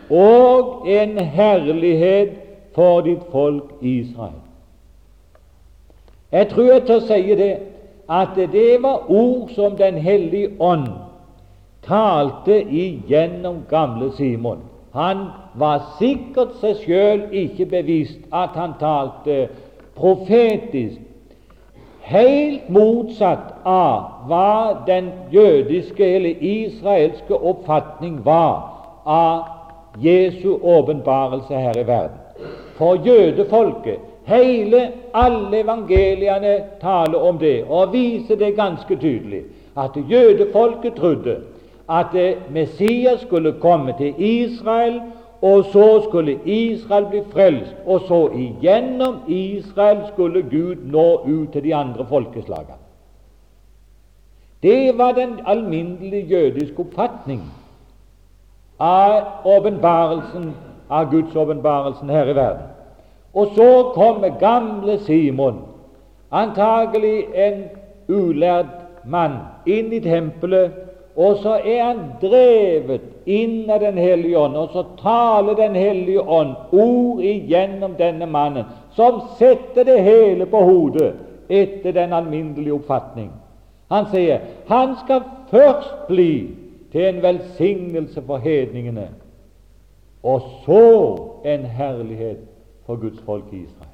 og 0.10 0.86
en 0.88 1.18
herlighet 1.18 2.38
for 2.76 3.02
ditt 3.02 3.26
folk 3.32 3.74
Israel. 3.82 4.38
Jeg 6.32 6.50
tror 6.54 6.70
jeg 6.70 6.86
tør 6.86 7.00
si 7.10 7.36
det, 7.42 7.52
at 8.10 8.38
det 8.54 8.78
var 8.86 9.10
ord 9.10 9.50
som 9.56 9.76
Den 9.76 9.98
hellige 9.98 10.54
ånd 10.60 10.88
talte 11.82 12.62
igjennom 12.62 13.66
gamle 13.70 14.12
Simon. 14.14 14.60
Han 14.94 15.18
var 15.60 15.82
sikkert 16.00 16.56
seg 16.62 16.82
sjøl 16.84 17.24
ikke 17.36 17.66
bevisst 17.72 18.20
at 18.34 18.56
han 18.56 18.76
talte 18.80 19.48
profetisk, 19.98 21.02
helt 22.08 22.70
motsatt 22.72 23.66
av 23.68 24.28
hva 24.30 24.84
den 24.88 25.10
jødiske 25.34 26.06
eller 26.16 26.44
israelske 26.44 27.36
oppfatning 27.36 28.22
var 28.26 28.62
av 29.04 30.00
Jesu 30.00 30.54
åpenbarelse 30.62 31.58
her 31.58 31.80
i 31.82 31.88
verden. 31.88 32.22
For 32.78 33.02
jødefolket 33.04 34.06
Hele, 34.28 34.92
alle 35.14 35.62
evangeliene 35.62 36.58
taler 36.82 37.22
om 37.30 37.38
det 37.40 37.62
og 37.64 37.94
viser 37.94 38.36
det 38.36 38.58
ganske 38.58 38.96
tydelig 39.00 39.46
at 39.80 39.96
jødefolket 40.10 40.98
trodde 40.98 41.38
at 41.90 42.16
Messias 42.52 43.22
skulle 43.22 43.54
komme 43.62 43.94
til 43.98 44.14
Israel, 44.18 45.02
og 45.42 45.66
så 45.66 46.02
skulle 46.04 46.40
Israel 46.46 47.06
bli 47.06 47.22
frelst, 47.32 47.76
og 47.86 48.02
så 48.08 48.30
igjennom 48.34 49.20
Israel 49.28 50.02
skulle 50.14 50.42
Gud 50.42 50.76
nå 50.84 51.22
ut 51.26 51.52
til 51.54 51.64
de 51.64 51.76
andre 51.76 52.06
folkeslagene. 52.06 52.82
Det 54.64 54.98
var 54.98 55.12
den 55.12 55.40
alminnelige 55.46 56.26
jødiske 56.26 56.80
oppfatning 56.80 57.44
av 58.80 59.46
av 60.90 61.12
Guds 61.12 61.36
åpenbarelsen 61.36 62.10
her 62.10 62.30
i 62.30 62.36
verden. 62.36 62.66
Og 63.34 63.48
så 63.56 63.92
kommer 63.94 64.40
gamle 64.40 65.00
Simon, 65.00 65.62
antagelig 66.32 67.26
en 67.36 67.64
ulærd 68.08 68.66
mann, 69.06 69.38
inn 69.66 69.94
i 69.94 70.00
tempelet, 70.00 70.87
og 71.18 71.38
så 71.42 71.56
er 71.66 71.80
han 71.84 72.02
drevet 72.22 73.02
inn 73.26 73.70
av 73.74 73.80
Den 73.82 73.98
hellige 73.98 74.38
ånd, 74.38 74.58
og 74.58 74.70
så 74.74 74.84
taler 75.02 75.56
Den 75.58 75.76
hellige 75.76 76.22
ånd 76.22 76.54
ord 76.72 77.24
igjennom 77.26 77.96
denne 77.98 78.26
mannen, 78.30 78.66
som 78.94 79.24
setter 79.40 79.84
det 79.84 79.98
hele 80.06 80.46
på 80.46 80.62
hodet 80.62 81.16
etter 81.50 81.92
den 81.92 82.14
alminnelige 82.14 82.74
oppfatning. 82.74 83.32
Han 83.90 84.06
sier 84.12 84.44
han 84.68 84.96
skal 85.04 85.24
først 85.50 86.08
bli 86.08 86.52
til 86.92 87.08
en 87.08 87.22
velsignelse 87.24 88.22
for 88.22 88.38
hedningene, 88.38 89.10
og 90.24 90.42
så 90.66 90.86
en 91.46 91.66
herlighet 91.66 92.46
for 92.86 92.96
Guds 92.96 93.20
folk 93.26 93.50
i 93.52 93.64
Israel. 93.64 93.94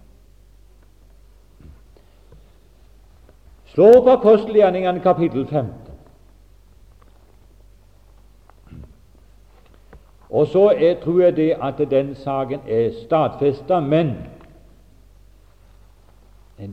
Slå 3.74 3.90
opp 4.02 4.12
apostelgjerningene 4.20 5.00
kapittel 5.00 5.48
15. 5.48 5.93
Og 10.34 10.48
så 10.48 10.74
er, 10.78 10.96
tror 11.04 11.20
jeg 11.22 11.36
det 11.38 11.52
at 11.62 11.82
den 11.92 12.16
saken 12.16 12.60
er 12.68 12.90
stadfesta, 13.04 13.80
men 13.80 14.16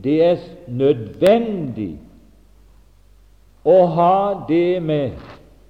det 0.03 0.15
er 0.25 0.37
nødvendig 0.67 1.99
å 3.65 3.75
ha 3.85 4.15
det 4.47 4.81
med, 4.81 5.11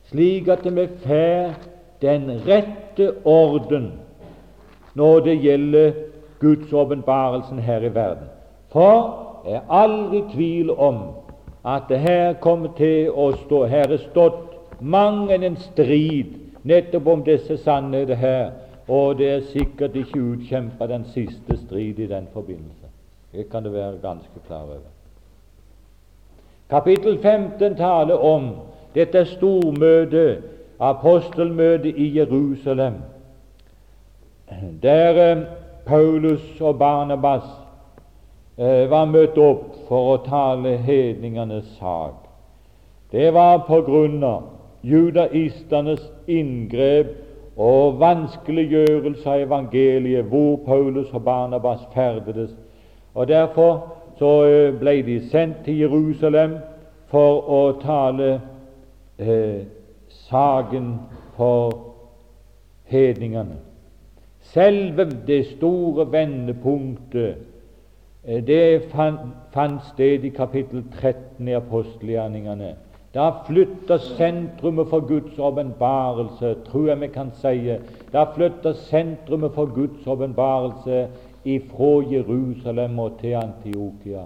slik 0.08 0.48
at 0.48 0.64
vi 0.76 0.86
får 1.04 1.58
den 2.02 2.30
rette 2.48 3.10
orden 3.28 3.92
når 4.96 5.20
det 5.28 5.36
gjelder 5.44 5.92
Guds 6.40 6.74
åpenbarelsen 6.74 7.60
her 7.60 7.84
i 7.84 7.94
verden. 7.96 8.30
For 8.72 9.44
jeg 9.48 9.60
er 9.60 9.74
aldri 9.82 10.24
tvil 10.32 10.72
om 10.72 11.02
at 11.68 11.90
det 11.90 12.00
her 12.00 12.34
kommer 12.40 12.72
til 12.78 13.12
å 13.12 13.32
stå 13.44 13.66
Her 13.70 13.92
er 13.92 14.02
stått 14.10 14.80
mange 14.80 15.36
en 15.36 15.58
strid 15.60 16.41
nettopp 16.64 17.08
om 17.08 17.24
disse 17.24 17.58
sannheter 17.58 18.16
her, 18.16 18.52
og 18.88 19.18
det 19.18 19.30
er 19.32 19.42
sikkert 19.52 19.96
ikke 19.96 20.22
utkjempa 20.22 20.88
den 20.88 21.06
siste 21.14 21.58
strid 21.58 22.00
i 22.00 22.08
den 22.08 22.28
forbindelse. 22.34 22.90
Det 23.32 23.50
kan 23.50 23.64
du 23.64 23.70
være 23.70 23.98
ganske 24.02 24.40
klar 24.48 24.62
over. 24.62 24.90
Kapittel 26.70 27.20
15 27.22 27.76
taler 27.76 28.16
om 28.16 28.50
dette 28.96 29.26
stormøtet, 29.26 30.44
apostelmøtet 30.80 31.98
i 31.98 32.18
Jerusalem, 32.18 32.94
der 34.82 35.32
eh, 35.32 35.44
Paulus 35.86 36.62
og 36.62 36.80
Barnabas 36.80 37.44
eh, 38.58 38.90
var 38.90 39.06
møtt 39.06 39.38
opp 39.38 39.76
for 39.88 40.14
å 40.14 40.18
tale 40.26 40.78
hedningenes 40.78 41.78
sak. 41.80 42.28
Det 43.12 43.34
var 43.34 43.64
på 43.68 43.82
grunn 43.88 44.24
av 44.24 44.51
judaistenes 44.84 46.02
inngrep 46.28 47.12
og 47.58 48.00
vanskeliggjørelse 48.00 49.30
av 49.30 49.46
evangeliet 49.46 50.30
hvor 50.32 50.62
Paulus 50.66 51.12
og 51.14 51.24
Barnabas 51.24 51.84
ferdedes. 51.94 52.52
Og 53.14 53.28
Derfor 53.28 53.98
så 54.18 54.32
eh, 54.46 54.80
ble 54.80 55.02
de 55.02 55.18
sendt 55.30 55.64
til 55.66 55.82
Jerusalem 55.82 56.58
for 57.12 57.42
å 57.50 57.62
tale 57.82 58.30
eh, 59.18 59.66
saken 60.30 60.94
for 61.36 61.74
hedningene. 62.92 63.58
Selve 64.54 65.06
det 65.28 65.42
store 65.56 66.06
vendepunktet 66.12 67.36
eh, 68.24 68.44
det 68.46 68.92
fant 68.94 69.84
sted 69.92 70.24
i 70.24 70.34
kapittel 70.36 70.86
13 71.02 71.48
i 71.48 71.58
apostelgjerningene. 71.58 72.76
Da 73.14 73.44
flytter 73.48 73.98
sentrumet 73.98 74.88
for 74.88 75.00
Guds 75.08 75.40
åpenbarelse, 75.40 76.56
tror 76.66 76.88
jeg 76.88 77.02
vi 77.02 77.08
kan 77.08 77.32
si. 77.36 77.74
Da 78.14 78.24
flytter 78.36 78.74
sentrumet 78.74 79.52
for 79.52 79.66
Guds 79.66 80.08
åpenbarelse 80.08 81.08
ifra 81.44 81.92
Jerusalem 82.12 83.00
og 83.00 83.18
til 83.20 83.36
Antiokia. 83.36 84.24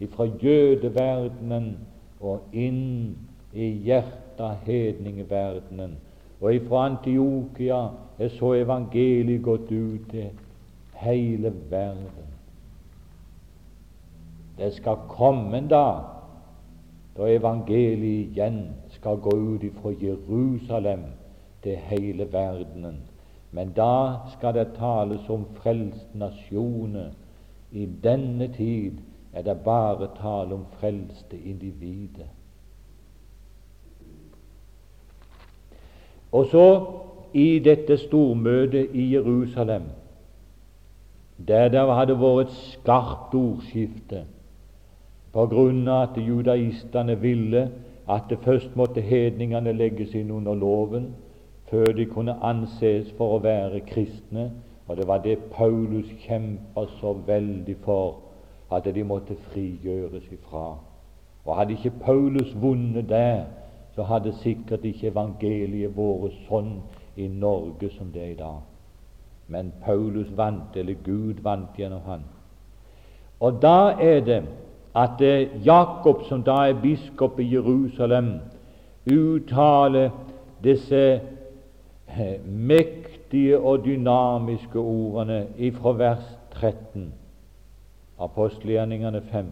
Ifra 0.00 0.24
jødeverdenen 0.24 1.76
og 2.20 2.40
inn 2.52 3.16
i 3.52 3.68
hjertet 3.84 4.40
av 4.40 4.56
hedningverdenen. 4.66 5.98
Og 6.40 6.54
ifra 6.54 6.86
Antiokia 6.88 7.82
er 8.18 8.32
så 8.32 8.54
evangeliet 8.56 9.44
gått 9.44 9.68
ut 9.70 10.08
til 10.10 10.32
hele 11.04 11.52
verden. 11.70 12.32
Det 14.58 14.72
skal 14.74 14.96
komme 15.08 15.58
en 15.58 15.68
dag 15.68 16.13
da 17.16 17.28
evangeliet 17.30 18.30
igjen 18.30 18.74
skal 18.90 19.16
gå 19.16 19.36
ut 19.36 19.64
fra 19.82 19.92
Jerusalem 20.02 21.04
til 21.62 21.76
hele 21.76 22.32
verdenen. 22.32 22.96
Men 23.50 23.72
da 23.76 24.16
skal 24.32 24.54
det 24.54 24.74
tales 24.78 25.28
om 25.30 25.46
frelst 25.54 26.14
nasjoner. 26.14 27.10
I 27.72 27.86
denne 28.02 28.48
tid 28.52 28.98
er 29.32 29.42
det 29.42 29.60
bare 29.64 30.08
tale 30.18 30.54
om 30.54 30.66
frelste 30.80 31.38
individer. 31.38 32.26
Og 36.32 36.46
så 36.50 36.86
i 37.34 37.58
dette 37.58 37.96
stormøtet 37.98 38.90
i 38.94 39.12
Jerusalem, 39.14 39.82
der 41.48 41.68
det 41.68 41.80
hadde 41.94 42.18
vært 42.18 42.46
et 42.46 42.56
skarpt 42.74 43.34
ordskifte 43.34 44.24
på 45.34 45.46
grunn 45.50 45.88
av 45.88 46.02
at 46.08 46.18
judaistene 46.22 47.16
ville 47.20 47.68
at 48.06 48.28
det 48.30 48.38
først 48.44 48.76
måtte 48.76 49.02
hedningene 49.02 49.72
legges 49.74 50.14
inn 50.14 50.30
under 50.30 50.54
loven 50.54 51.08
før 51.70 51.90
de 51.96 52.06
kunne 52.06 52.36
anses 52.44 53.10
for 53.18 53.34
å 53.34 53.42
være 53.42 53.80
kristne. 53.88 54.50
Og 54.86 54.96
det 54.96 55.06
var 55.08 55.22
det 55.24 55.38
Paulus 55.50 56.06
kjempa 56.26 56.84
så 57.00 57.14
veldig 57.26 57.76
for, 57.82 58.20
at 58.70 58.84
de 58.94 59.04
måtte 59.04 59.36
frigjøres 59.50 60.26
ifra. 60.32 60.76
Og 61.44 61.56
hadde 61.56 61.72
ikke 61.72 61.98
Paulus 62.04 62.54
vunnet 62.60 63.08
der, 63.08 63.44
så 63.94 64.02
hadde 64.02 64.34
sikkert 64.42 64.84
ikke 64.84 65.10
evangeliet 65.12 65.96
vært 65.96 66.36
sånn 66.48 66.76
i 67.16 67.28
Norge 67.28 67.90
som 67.96 68.10
det 68.12 68.22
er 68.22 68.32
i 68.34 68.38
dag. 68.38 68.60
Men 69.48 69.72
Paulus 69.84 70.30
vant, 70.36 70.76
eller 70.76 71.00
Gud 71.04 71.42
vant 71.42 71.78
gjennom 71.78 72.02
han. 72.06 72.24
Og 73.40 73.60
da 73.62 73.94
er 74.00 74.20
det 74.24 74.42
at 74.94 75.20
eh, 75.20 75.66
Jakob, 75.66 76.24
som 76.28 76.42
da 76.42 76.68
er 76.68 76.80
biskop 76.82 77.40
i 77.40 77.54
Jerusalem, 77.54 78.40
uttaler 79.10 80.10
disse 80.64 81.20
eh, 82.18 82.40
mektige 82.46 83.58
og 83.58 83.84
dynamiske 83.84 84.78
ordene 84.78 85.46
ifra 85.58 85.92
vers 85.98 86.38
13, 86.60 87.12
apostelgjerningene 88.20 89.22
15. 89.30 89.50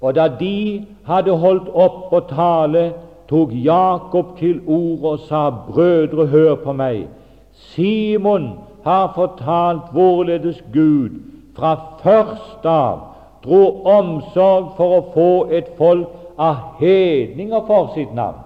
Og 0.00 0.14
da 0.14 0.28
de 0.40 0.86
hadde 1.04 1.36
holdt 1.36 1.68
opp 1.68 2.12
å 2.12 2.20
tale, 2.28 2.92
tok 3.28 3.52
Jakob 3.52 4.34
til 4.38 4.60
orde 4.66 5.14
og 5.14 5.26
sa, 5.28 5.46
Brødre, 5.68 6.26
hør 6.26 6.54
på 6.64 6.72
meg. 6.76 7.06
Simon 7.52 8.50
har 8.84 9.12
fortalt 9.14 9.92
hvorledes 9.92 10.60
Gud 10.72 11.20
fra 11.56 11.76
først 12.02 12.66
av 12.68 13.13
dro 13.44 13.82
omsorg 13.84 14.74
for 14.76 14.98
å 14.98 15.06
få 15.14 15.30
et 15.52 15.70
folk 15.78 16.08
av 16.40 16.80
hedninger 16.80 17.66
for 17.66 17.92
sitt 17.94 18.14
navn. 18.14 18.40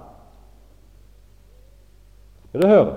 Skal 2.48 2.62
du 2.62 2.68
høre? 2.68 2.94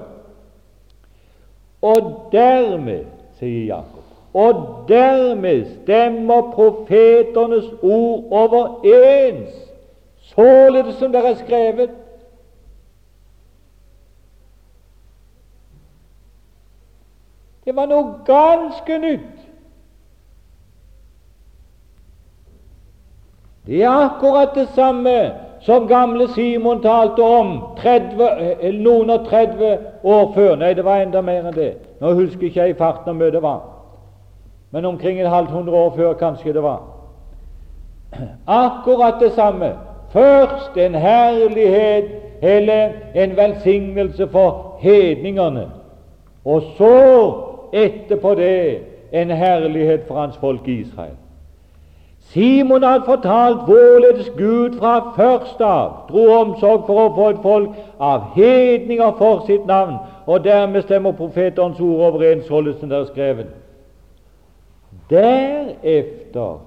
Og 1.82 2.12
dermed, 2.32 3.06
sier 3.40 3.66
Jakob, 3.66 4.02
og 4.34 4.86
dermed 4.88 5.66
stemmer 5.82 6.52
profeternes 6.54 7.68
ord 7.82 8.32
overens, 8.32 9.56
således 10.34 10.96
som 10.96 11.12
det 11.12 11.26
er 11.26 11.36
skrevet. 11.42 11.98
Det 17.66 17.76
var 17.76 17.90
noe 17.92 18.22
ganske 18.26 18.98
nytt. 18.98 19.41
Det 23.68 23.84
er 23.84 23.90
akkurat 23.90 24.50
det 24.56 24.68
samme 24.68 25.32
som 25.62 25.88
gamle 25.88 26.28
Simon 26.28 26.82
talte 26.82 27.22
om 27.22 27.64
30, 27.78 28.24
eh, 28.62 28.74
noen 28.74 29.10
og 29.10 29.28
30 29.28 29.78
år 30.04 30.32
før. 30.36 30.56
Nei, 30.56 30.74
det 30.74 30.86
var 30.86 31.02
enda 31.02 31.22
mer 31.22 31.46
enn 31.46 31.54
det. 31.54 31.76
Nå 32.02 32.14
husker 32.18 32.48
ikke 32.48 32.62
jeg 32.62 32.70
i 32.74 32.80
farten 32.80 33.06
hvor 33.06 33.20
mye 33.20 33.32
det 33.32 33.42
var, 33.42 33.62
men 34.72 34.86
omkring 34.86 35.22
et 35.22 35.30
halvt 35.30 35.52
hundre 35.52 35.74
år 35.74 35.94
før 35.96 36.14
kanskje 36.14 36.54
det 36.54 36.64
var. 36.64 36.82
Akkurat 38.48 39.22
det 39.22 39.32
samme. 39.32 39.74
Først 40.12 40.78
en 40.78 40.96
herlighet 40.96 42.10
eller 42.42 42.90
en 43.16 43.38
velsignelse 43.38 44.28
for 44.28 44.78
hedningene, 44.80 45.70
og 46.46 46.62
så 46.78 47.34
etterpå 47.74 48.36
det 48.36 48.80
en 49.12 49.30
herlighet 49.30 50.08
for 50.08 50.16
hans 50.16 50.38
folk 50.38 50.68
i 50.68 50.82
Israel. 50.82 51.21
Simon 52.34 52.84
hadde 52.84 53.04
fortalt 53.06 53.66
hvorledes 53.68 54.30
Gud 54.38 54.78
fra 54.80 55.12
først 55.16 55.62
av 55.62 55.90
dro 56.10 56.28
omsorg 56.32 56.86
for 56.88 57.00
å 57.04 57.14
få 57.16 57.30
et 57.34 57.42
folk 57.44 57.74
av 58.00 58.30
hedninger 58.36 59.18
for 59.20 59.42
sitt 59.48 59.66
navn, 59.68 59.98
og 60.26 60.44
dermed 60.46 60.86
stemmer 60.86 61.12
profeterens 61.18 61.80
ord 61.84 62.06
overens, 62.08 62.46
således 62.48 62.80
som 62.80 62.90
det 62.90 63.00
er 63.00 63.10
skrevet. 63.10 63.50
Derefter 65.10 66.62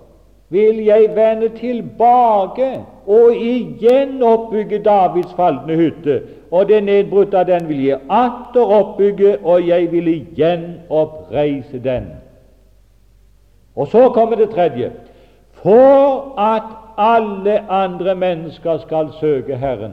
vil 0.53 0.83
jeg 0.85 1.09
vende 1.17 1.49
tilbake 1.57 2.69
og 3.07 3.33
igjen 3.33 4.21
oppbygge 4.23 4.83
Davids 4.85 5.33
falne 5.39 5.79
hytte, 5.81 6.19
og 6.51 6.69
det 6.69 6.83
nedbrutte 6.85 7.41
av 7.41 7.49
den 7.49 7.69
vil 7.69 7.81
jeg 7.87 8.03
atter 8.13 8.77
oppbygge, 8.81 9.39
og 9.41 9.65
jeg 9.69 9.89
vil 9.93 10.13
igjen 10.13 10.69
oppreise 10.91 11.81
den. 11.81 12.13
Og 13.77 13.89
så 13.89 14.11
kommer 14.13 14.37
det 14.37 14.53
tredje 14.53 14.93
for 15.65 16.35
at 16.39 16.63
alle 16.99 17.71
andre 17.71 18.15
mennesker 18.15 18.79
skal 18.79 19.09
søke 19.21 19.57
Herren. 19.57 19.93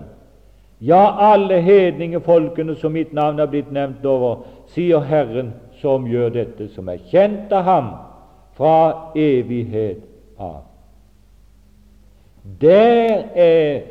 Ja, 0.81 1.33
alle 1.33 1.61
hedningefolkene 1.61 2.75
som 2.75 2.91
mitt 2.91 3.13
navn 3.13 3.39
er 3.39 3.47
blitt 3.47 3.71
nevnt 3.71 4.05
over, 4.05 4.41
sier 4.67 4.99
Herren, 5.05 5.53
som 5.79 6.07
gjør 6.09 6.33
dette, 6.35 6.67
som 6.75 6.89
er 6.89 6.99
kjent 7.11 7.53
av 7.53 7.63
ham 7.63 7.87
fra 8.57 9.11
evighet 9.15 10.03
av. 10.39 10.65
Der 12.61 13.23
er 13.37 13.81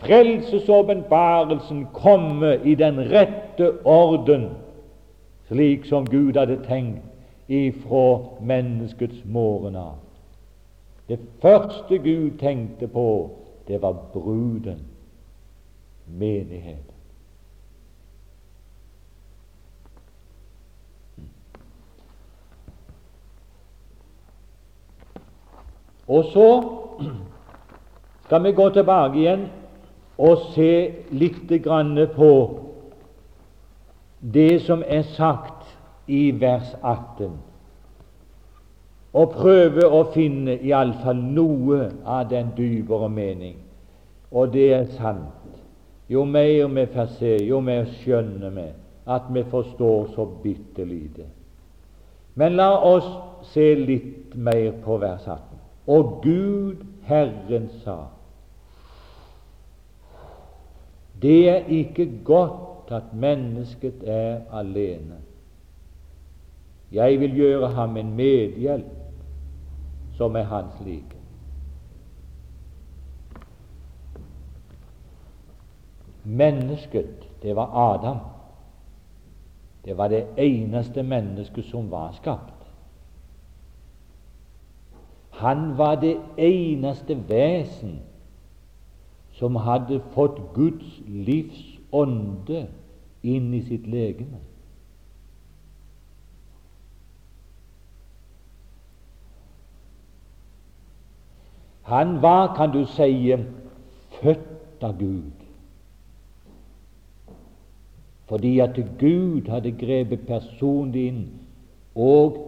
frelsesåpenbarelsen 0.00 1.86
komme 1.92 2.56
i 2.64 2.74
den 2.74 3.02
rette 3.10 3.72
orden, 3.84 4.48
slik 5.50 5.84
som 5.84 6.06
Gud 6.06 6.38
hadde 6.38 6.62
tenkt 6.64 7.04
ifra 7.48 8.22
menneskets 8.40 9.20
morgen 9.24 9.76
av. 9.76 10.05
Det 11.08 11.18
første 11.42 11.98
Gud 11.98 12.38
tenkte 12.38 12.88
på, 12.88 13.30
det 13.68 13.82
var 13.82 13.92
bruden, 14.12 14.86
menighet. 16.06 16.92
Og 26.08 26.24
så 26.24 26.68
skal 28.24 28.44
vi 28.44 28.52
gå 28.52 28.68
tilbake 28.70 29.18
igjen 29.18 29.48
og 30.18 30.38
se 30.54 30.70
litt 31.10 31.50
på 32.14 32.30
det 34.20 34.62
som 34.62 34.82
er 34.86 35.02
sagt 35.02 35.66
i 36.06 36.30
vers 36.30 36.74
18 36.82 37.45
og 39.16 39.32
prøve 39.32 39.86
å 39.88 40.02
finne 40.12 40.58
iallfall 40.66 41.20
noe 41.36 41.86
av 42.04 42.28
den 42.28 42.50
dypere 42.56 43.08
mening. 43.08 43.56
Og 44.30 44.52
det 44.52 44.66
er 44.76 44.90
sant. 44.98 45.32
Jo 46.12 46.24
mer 46.28 46.68
vi 46.74 46.84
får 46.92 47.08
se, 47.18 47.32
jo 47.48 47.60
mer 47.64 47.88
skjønner 48.02 48.52
vi 48.54 48.66
at 49.16 49.30
vi 49.32 49.42
forstår 49.50 50.10
så 50.14 50.26
bitte 50.42 50.84
lite. 50.84 51.24
Men 52.34 52.58
la 52.58 52.68
oss 52.84 53.06
se 53.52 53.72
litt 53.78 54.34
mer 54.34 54.74
på 54.84 54.98
vers 55.00 55.24
18. 55.24 55.40
Og 55.86 56.20
Gud, 56.22 56.84
Herren, 57.06 57.70
sa 57.84 57.96
det 61.22 61.48
er 61.48 61.70
ikke 61.72 62.04
godt 62.24 62.92
at 62.92 63.14
mennesket 63.16 64.02
er 64.04 64.42
alene. 64.52 65.22
Jeg 66.92 67.20
vil 67.20 67.38
gjøre 67.40 67.70
ham 67.72 67.96
en 67.96 68.12
medhjelp 68.18 68.95
som 70.16 70.36
er 70.36 70.42
hans 70.42 70.80
like. 70.84 71.16
Mennesket, 76.24 77.28
det 77.42 77.56
var 77.56 77.94
Adam. 77.94 78.18
Det 79.84 79.98
var 79.98 80.08
det 80.08 80.26
eneste 80.36 81.02
mennesket 81.02 81.64
som 81.64 81.90
var 81.90 82.12
skapt. 82.12 82.52
Han 85.30 85.78
var 85.78 85.94
det 85.94 86.16
eneste 86.36 87.28
vesen 87.28 88.00
som 89.32 89.56
hadde 89.56 90.00
fått 90.14 90.40
Guds 90.54 91.00
livs 91.06 91.60
ånde 91.92 92.66
inn 93.22 93.52
i 93.54 93.60
sitt 93.62 93.86
legeme. 93.86 94.40
Han 101.86 102.22
var, 102.22 102.54
kan 102.56 102.72
du 102.72 102.84
si, 102.90 103.34
født 104.20 104.82
av 104.82 104.98
Gud. 104.98 105.44
Fordi 108.26 108.58
at 108.58 108.78
Gud 108.98 109.48
hadde 109.48 109.70
grepet 109.78 110.26
personlig 110.26 111.04
inn 111.12 111.20
og 111.94 112.40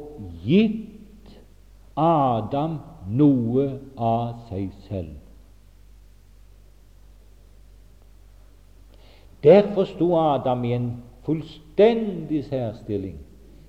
gitt 0.42 1.37
Adam 1.94 2.81
noe 3.07 3.68
av 3.94 4.48
seg 4.48 4.72
selv. 4.88 5.14
Derfor 9.46 9.87
sto 9.87 10.09
Adam 10.18 10.64
i 10.66 10.72
en 10.74 10.90
fullstendig 11.22 12.42
særstilling 12.48 13.20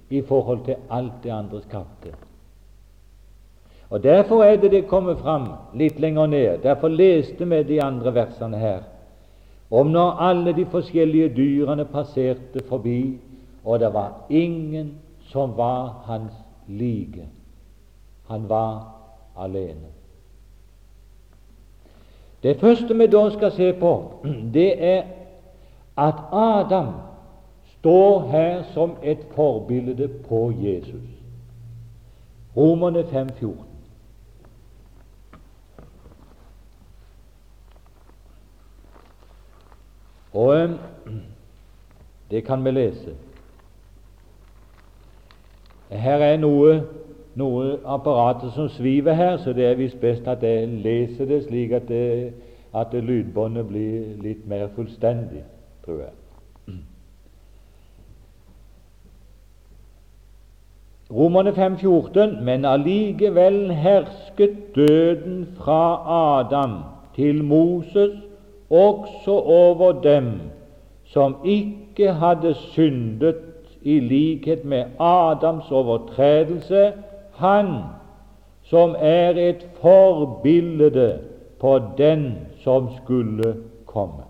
i 0.09 0.23
forhold 0.25 0.65
til 0.65 0.81
alt 0.89 1.21
det 1.23 1.35
andre 1.35 1.61
skapte. 1.61 2.15
Og 3.89 4.03
Derfor 4.03 4.43
er 4.43 4.55
det 4.55 4.71
det 4.71 4.87
kommer 4.87 5.15
fram 5.15 5.47
litt 5.73 5.99
lenger 5.99 6.25
ned. 6.25 6.57
Derfor 6.63 6.87
leste 6.87 7.45
vi 7.45 7.63
de 7.63 7.81
andre 7.83 8.13
versene 8.13 8.57
her 8.57 8.79
om 9.69 9.87
når 9.87 10.11
alle 10.11 10.53
de 10.53 10.65
forskjellige 10.65 11.29
dyrene 11.35 11.85
passerte 11.85 12.63
forbi, 12.69 13.19
og 13.63 13.79
det 13.79 13.93
var 13.93 14.25
ingen 14.29 14.93
som 15.29 15.57
var 15.57 16.01
hans 16.05 16.33
like. 16.67 17.27
Han 18.27 18.49
var 18.49 18.87
alene. 19.37 19.93
Det 22.43 22.57
første 22.57 22.97
vi 22.97 23.07
da 23.07 23.29
skal 23.29 23.51
se 23.51 23.73
på, 23.73 23.93
det 24.57 24.83
er 24.83 25.03
at 25.97 26.15
Adam 26.31 26.93
står 27.77 28.27
her 28.31 28.63
som 28.73 28.91
et 29.03 29.25
forbilde 29.35 30.07
på 30.07 30.51
Jesus. 30.61 31.09
Romerne 32.57 32.99
5,14. 32.99 33.68
Og 40.39 40.69
det 42.31 42.43
kan 42.45 42.65
vi 42.65 42.71
lese. 42.71 43.15
Her 45.89 46.21
er 46.21 46.37
noe, 46.37 46.75
noe 47.35 47.71
apparatet 47.85 48.53
som 48.53 48.69
sviver 48.69 49.17
her, 49.17 49.37
så 49.41 49.53
det 49.57 49.65
er 49.65 49.79
visst 49.79 49.99
best 50.01 50.27
at 50.29 50.43
jeg 50.45 50.67
leser 50.67 51.25
det 51.25 51.43
slik 51.47 51.71
at, 51.71 51.87
det, 51.89 52.33
at 52.75 52.93
det 52.93 53.03
lydbåndet 53.03 53.67
blir 53.67 54.21
litt 54.21 54.45
mer 54.47 54.69
fullstendig, 54.75 55.43
tror 55.85 56.03
jeg. 56.05 56.15
Romerne 61.09 61.49
5,14.: 61.57 62.43
Men 62.45 62.65
allikevel 62.65 63.71
hersket 63.73 64.75
døden 64.75 65.47
fra 65.57 65.81
Adam 66.39 66.83
til 67.15 67.43
Moses 67.43 68.28
også 68.69 69.31
over 69.31 69.91
dem 69.91 70.41
som 71.05 71.35
ikke 71.43 72.13
hadde 72.13 72.53
syndet 72.53 73.35
i 73.81 73.99
likhet 73.99 74.65
med 74.65 74.83
Adams 74.99 75.71
overtredelse, 75.71 76.93
han 77.35 77.67
som 78.63 78.95
er 78.99 79.29
et 79.29 79.67
forbilde 79.81 81.19
på 81.59 81.79
den 81.97 82.37
som 82.63 82.87
skulle 83.03 83.55
komme. 83.85 84.23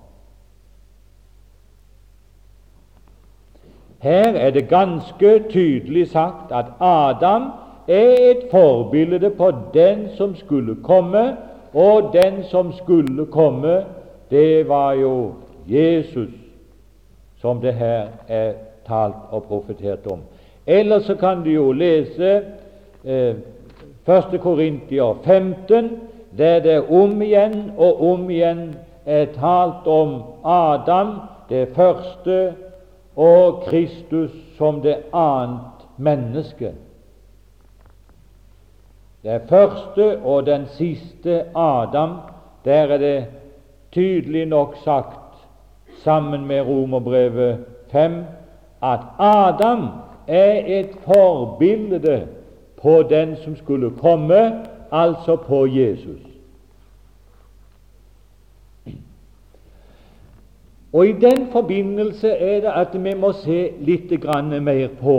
Her 3.99 4.33
er 4.33 4.49
det 4.49 4.69
ganske 4.69 5.43
tydelig 5.49 6.07
sagt 6.07 6.51
at 6.51 6.65
Adam 6.79 7.51
er 7.87 8.15
et 8.31 8.47
forbilde 8.51 9.29
på 9.29 9.51
den 9.73 10.07
som 10.17 10.35
skulle 10.35 10.75
komme, 10.83 11.37
og 11.73 12.13
den 12.13 12.43
som 12.43 12.73
skulle 12.73 13.25
komme, 13.25 13.85
det 14.29 14.67
var 14.67 14.93
jo 14.93 15.33
Jesus 15.67 16.29
som 17.41 17.61
det 17.61 17.73
her 17.73 18.07
er 18.27 18.53
talt 18.87 19.31
og 19.31 19.43
profetert 19.43 20.07
om. 20.11 20.19
Ellers 20.67 21.03
så 21.03 21.15
kan 21.15 21.43
du 21.43 21.49
jo 21.49 21.71
lese 21.71 22.41
eh, 23.03 23.35
1. 24.07 24.41
Korintier 24.41 25.17
15, 25.23 25.89
der 26.37 26.59
det 26.59 26.79
om 26.89 27.21
igjen 27.21 27.71
og 27.77 28.03
om 28.11 28.29
igjen 28.29 28.75
er 29.05 29.25
talt 29.33 29.87
om 29.87 30.21
Adam, 30.45 31.15
det 31.49 31.67
første, 31.75 32.53
og 33.15 33.63
Kristus 33.67 34.31
som 34.57 34.81
det 34.81 34.97
annet 35.13 35.87
menneske. 35.97 36.73
Det 39.23 39.41
første 39.49 40.17
og 40.23 40.45
den 40.45 40.67
siste 40.77 41.43
Adam, 41.55 42.15
der 42.65 42.93
er 42.93 42.97
det 42.97 43.25
tydelig 43.91 44.45
nok 44.45 44.75
sagt 44.83 45.47
sammen 46.03 46.45
med 46.45 46.61
Romerbrevet 46.61 47.57
5 47.91 48.11
at 48.83 48.99
Adam 49.19 49.87
er 50.27 50.79
et 50.79 50.89
forbilde 51.05 52.27
på 52.81 53.03
den 53.09 53.35
som 53.43 53.55
skulle 53.55 53.91
komme, 53.91 54.65
altså 54.91 55.35
på 55.35 55.65
Jesus. 55.65 56.21
Og 60.93 61.07
I 61.07 61.11
den 61.11 61.47
forbindelse 61.51 62.29
er 62.29 62.61
det 62.61 62.71
at 62.75 63.03
vi 63.03 63.13
må 63.13 63.31
se 63.31 63.71
litt 63.79 64.13
mer 64.61 64.87
på 65.01 65.17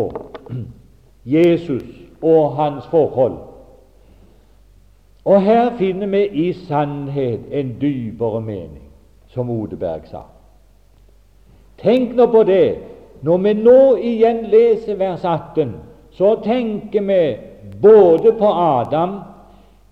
Jesus 1.25 1.85
og 2.23 2.57
hans 2.57 2.87
forhold 2.91 3.50
og 5.31 5.43
her 5.43 5.71
finner 5.79 6.07
vi 6.11 6.25
i 6.27 6.53
sannhet 6.53 7.40
en 7.53 7.77
dypere 7.81 8.40
mening, 8.40 8.83
som 9.29 9.51
Odeberg 9.51 10.09
sa. 10.11 10.25
Tenk 11.79 12.16
nå 12.19 12.27
på 12.33 12.43
det. 12.49 12.79
Når 13.23 13.38
vi 13.45 13.53
nå 13.55 13.77
igjen 14.11 14.40
leser 14.51 14.99
vers 14.99 15.23
18, 15.25 15.77
så 16.19 16.33
tenker 16.43 17.05
vi 17.07 17.21
både 17.83 18.33
på 18.40 18.51
Adam, 18.51 19.21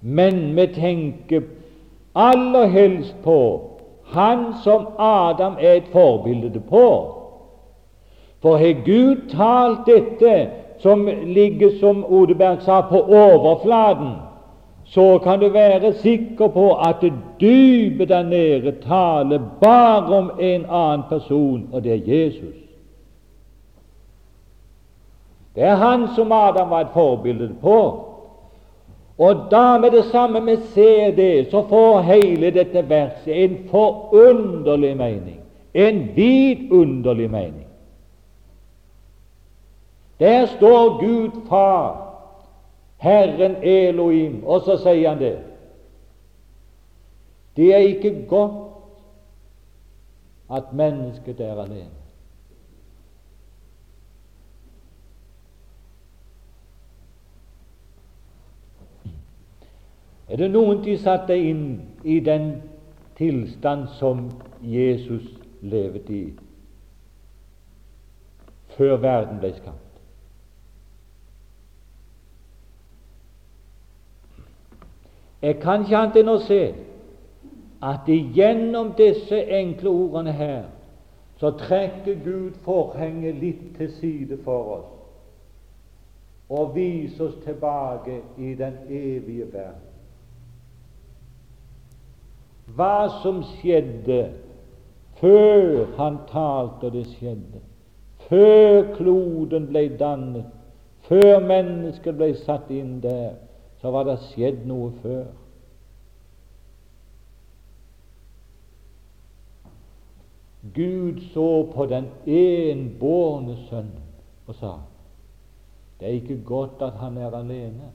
men 0.00 0.56
vi 0.56 0.66
tenker 0.74 1.46
aller 2.14 2.66
helst 2.66 3.14
på 3.22 3.40
han 4.10 4.54
som 4.64 4.88
Adam 4.98 5.54
er 5.60 5.78
et 5.78 5.92
forbilde 5.92 6.60
på. 6.66 6.86
For 8.42 8.56
har 8.56 8.82
Gud 8.84 9.28
talt 9.30 9.86
dette 9.86 10.48
som 10.82 11.06
ligger, 11.24 11.78
som 11.80 12.02
Odeberg 12.04 12.62
sa, 12.66 12.80
på 12.80 13.02
overflaten, 13.06 14.27
så 14.90 15.18
kan 15.18 15.40
du 15.40 15.48
være 15.48 15.92
sikker 15.92 16.48
på 16.48 16.74
at 16.74 17.04
dypet 17.40 18.08
der 18.08 18.22
nede 18.22 18.72
taler 18.72 19.40
bare 19.60 20.16
om 20.16 20.30
en 20.40 20.64
annen 20.64 21.02
person, 21.08 21.68
og 21.72 21.84
det 21.84 21.92
er 21.92 22.14
Jesus. 22.14 22.56
Det 25.54 25.62
er 25.62 25.74
han 25.74 26.08
som 26.16 26.32
Adam 26.32 26.70
var 26.70 26.80
et 26.80 26.94
forbilde 26.94 27.54
på. 27.60 28.04
Og 29.18 29.36
da 29.50 29.78
med 29.78 29.90
det 29.90 30.04
samme 30.04 30.44
vi 30.44 30.56
ser 30.56 31.10
det, 31.10 31.50
så 31.50 31.64
får 31.68 32.00
hele 32.00 32.50
dette 32.50 32.88
verset 32.88 33.44
en 33.44 33.58
forunderlig 33.70 34.96
mening, 34.96 35.40
en 35.74 36.08
vidunderlig 36.16 37.30
mening. 37.30 37.66
Der 40.20 40.46
står 40.46 41.00
Gud 41.00 41.30
Far 41.48 42.07
Herren 42.98 43.56
Elohim. 43.62 44.44
Og 44.44 44.60
så 44.66 44.76
sier 44.82 45.08
han 45.08 45.20
det. 45.20 45.36
Det 47.56 47.74
er 47.74 47.78
ikke 47.78 48.26
godt 48.28 48.64
at 50.50 50.72
mennesket 50.72 51.40
er 51.40 51.60
alene. 51.60 51.94
Er 60.28 60.36
det 60.36 60.50
noen 60.52 60.82
de 60.84 60.98
satte 61.00 61.36
inn 61.40 61.64
i 62.04 62.18
den 62.20 62.50
tilstand 63.16 63.88
som 63.96 64.28
Jesus 64.60 65.24
levde 65.62 66.12
i? 66.12 66.26
før 68.78 68.96
verden 68.96 69.38
ble 69.42 69.52
skapt. 69.56 69.87
Jeg 75.42 75.60
kan 75.62 75.84
ikke 75.84 75.96
annet 75.96 76.20
enn 76.22 76.32
å 76.32 76.40
se 76.42 76.62
at 77.84 78.08
gjennom 78.08 78.92
disse 78.98 79.38
enkle 79.54 79.90
ordene 79.90 80.34
her 80.34 80.64
så 81.38 81.52
trekker 81.54 82.18
Gud 82.24 82.56
forhenget 82.64 83.38
litt 83.38 83.66
til 83.78 83.92
side 84.00 84.38
for 84.44 84.72
oss 84.78 84.94
og 86.48 86.74
viser 86.74 87.28
oss 87.28 87.36
tilbake 87.44 88.22
i 88.40 88.54
den 88.56 88.78
evige 88.88 89.46
verden. 89.52 89.84
Hva 92.76 93.08
som 93.22 93.42
skjedde 93.58 94.22
før 95.20 95.92
han 95.98 96.16
talte 96.30 96.88
og 96.88 96.94
det 96.94 97.04
skjedde, 97.12 97.60
før 98.28 98.94
kloden 98.96 99.68
ble 99.68 99.84
dannet, 100.00 100.48
før 101.08 101.44
mennesket 101.44 102.16
ble 102.16 102.32
satt 102.44 102.70
inn 102.72 102.98
der, 103.04 103.36
så 103.80 103.90
var 103.94 104.08
det 104.08 104.18
skjedd 104.28 104.64
noe 104.66 104.90
før. 105.02 105.28
Gud 110.74 111.20
så 111.32 111.48
på 111.74 111.86
den 111.86 112.10
enbårne 112.26 113.56
sønnen 113.68 114.04
og 114.48 114.56
sa 114.58 114.78
det 115.98 116.06
er 116.06 116.18
ikke 116.20 116.42
godt 116.46 116.82
at 116.82 116.92
han 117.00 117.16
er 117.18 117.34
alene. 117.34 117.88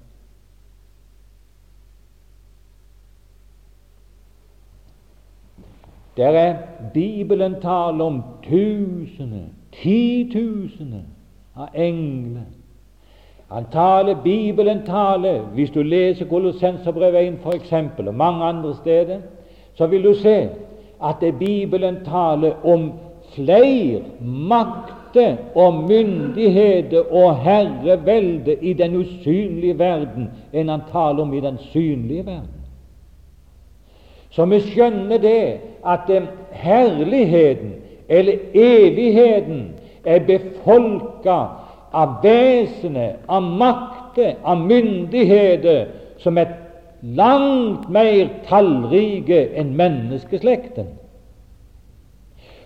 Der 6.17 6.35
er 6.37 6.57
Bibelen 6.93 7.61
taler 7.61 8.05
om 8.05 8.19
tusener, 8.43 9.47
titusener 9.71 11.07
av 11.55 11.71
engler 11.73 12.49
han 13.53 13.65
taler, 13.71 14.15
Bibelen 14.23 14.85
taler 14.85 15.39
Hvis 15.53 15.69
du 15.69 15.81
leser 15.81 16.25
Kolossenserbrevet 16.25 17.27
1 17.27 17.39
f.eks., 17.43 17.73
og 18.07 18.15
mange 18.15 18.43
andre 18.43 18.75
steder, 18.75 19.19
så 19.73 19.87
vil 19.87 20.03
du 20.03 20.13
se 20.13 20.49
at 21.03 21.15
det 21.21 21.39
Bibelen 21.39 21.97
taler 22.05 22.65
om 22.65 22.91
flere 23.35 24.01
makter 24.21 25.35
og 25.55 25.73
myndigheter 25.73 27.13
og 27.13 27.37
herrevelde 27.37 28.55
i 28.61 28.73
den 28.73 28.95
usynlige 28.95 29.79
verden 29.79 30.29
enn 30.53 30.69
han 30.69 30.85
taler 30.91 31.21
om 31.21 31.33
i 31.33 31.41
den 31.41 31.57
synlige 31.57 32.25
verden. 32.25 32.61
Så 34.29 34.45
vi 34.45 34.59
skjønner 34.59 35.17
det 35.17 35.59
at 35.85 36.09
eh, 36.09 36.23
herligheten, 36.51 37.73
eller 38.09 38.33
evigheten, 38.53 39.73
er 40.03 40.19
befolka 40.19 41.37
av 41.93 42.17
vesenet, 42.23 43.21
av 43.27 43.43
makter, 43.43 44.35
av 44.43 44.57
myndigheter 44.57 45.85
som 46.17 46.37
er 46.37 46.55
langt 47.03 47.89
mer 47.89 48.29
tallrike 48.47 49.45
enn 49.59 49.75
menneskeslekten. 49.77 50.87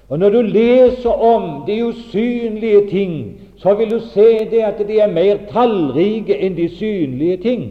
Og 0.10 0.20
Når 0.20 0.30
du 0.30 0.42
leser 0.42 1.10
om 1.10 1.64
de 1.68 1.82
usynlige 1.84 2.90
ting, 2.90 3.42
så 3.58 3.74
vil 3.74 3.92
du 3.92 4.00
se 4.00 4.48
det 4.52 4.64
at 4.64 4.80
de 4.88 5.00
er 5.00 5.12
mer 5.12 5.42
tallrike 5.52 6.38
enn 6.38 6.56
de 6.56 6.70
synlige 6.70 7.38
ting. 7.38 7.66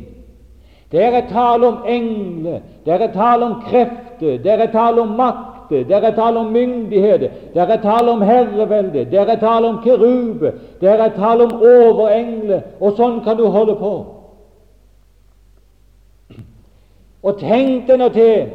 Det 0.92 1.02
er 1.02 1.28
tale 1.30 1.66
om 1.66 1.78
engler, 1.88 2.60
det 2.84 2.92
er 2.92 3.12
tale 3.12 3.44
om 3.44 3.62
krefter, 3.64 4.36
det 4.42 4.52
er 4.52 4.66
tale 4.72 5.00
om 5.00 5.16
makt, 5.16 5.55
makter, 5.70 5.84
der 5.84 6.06
er 6.06 6.14
tale 6.14 6.38
om 6.38 6.46
myndigheter, 6.46 7.28
der 7.54 7.62
er 7.62 7.82
tale 7.82 8.10
om 8.10 8.22
herrevelde, 8.22 9.04
der 9.10 9.24
er 9.24 9.36
tale 9.36 9.68
om 9.68 9.78
kerube, 9.82 10.52
der 10.80 10.92
er 10.92 11.08
tale 11.08 11.44
om 11.44 11.52
overengler, 11.52 12.60
og 12.80 12.96
sånn 12.96 13.20
kan 13.24 13.36
du 13.36 13.46
holde 13.46 13.74
på. 13.74 14.06
Og 17.22 17.38
tenk 17.40 17.86
deg 17.88 17.98
nå 17.98 18.08
til, 18.14 18.48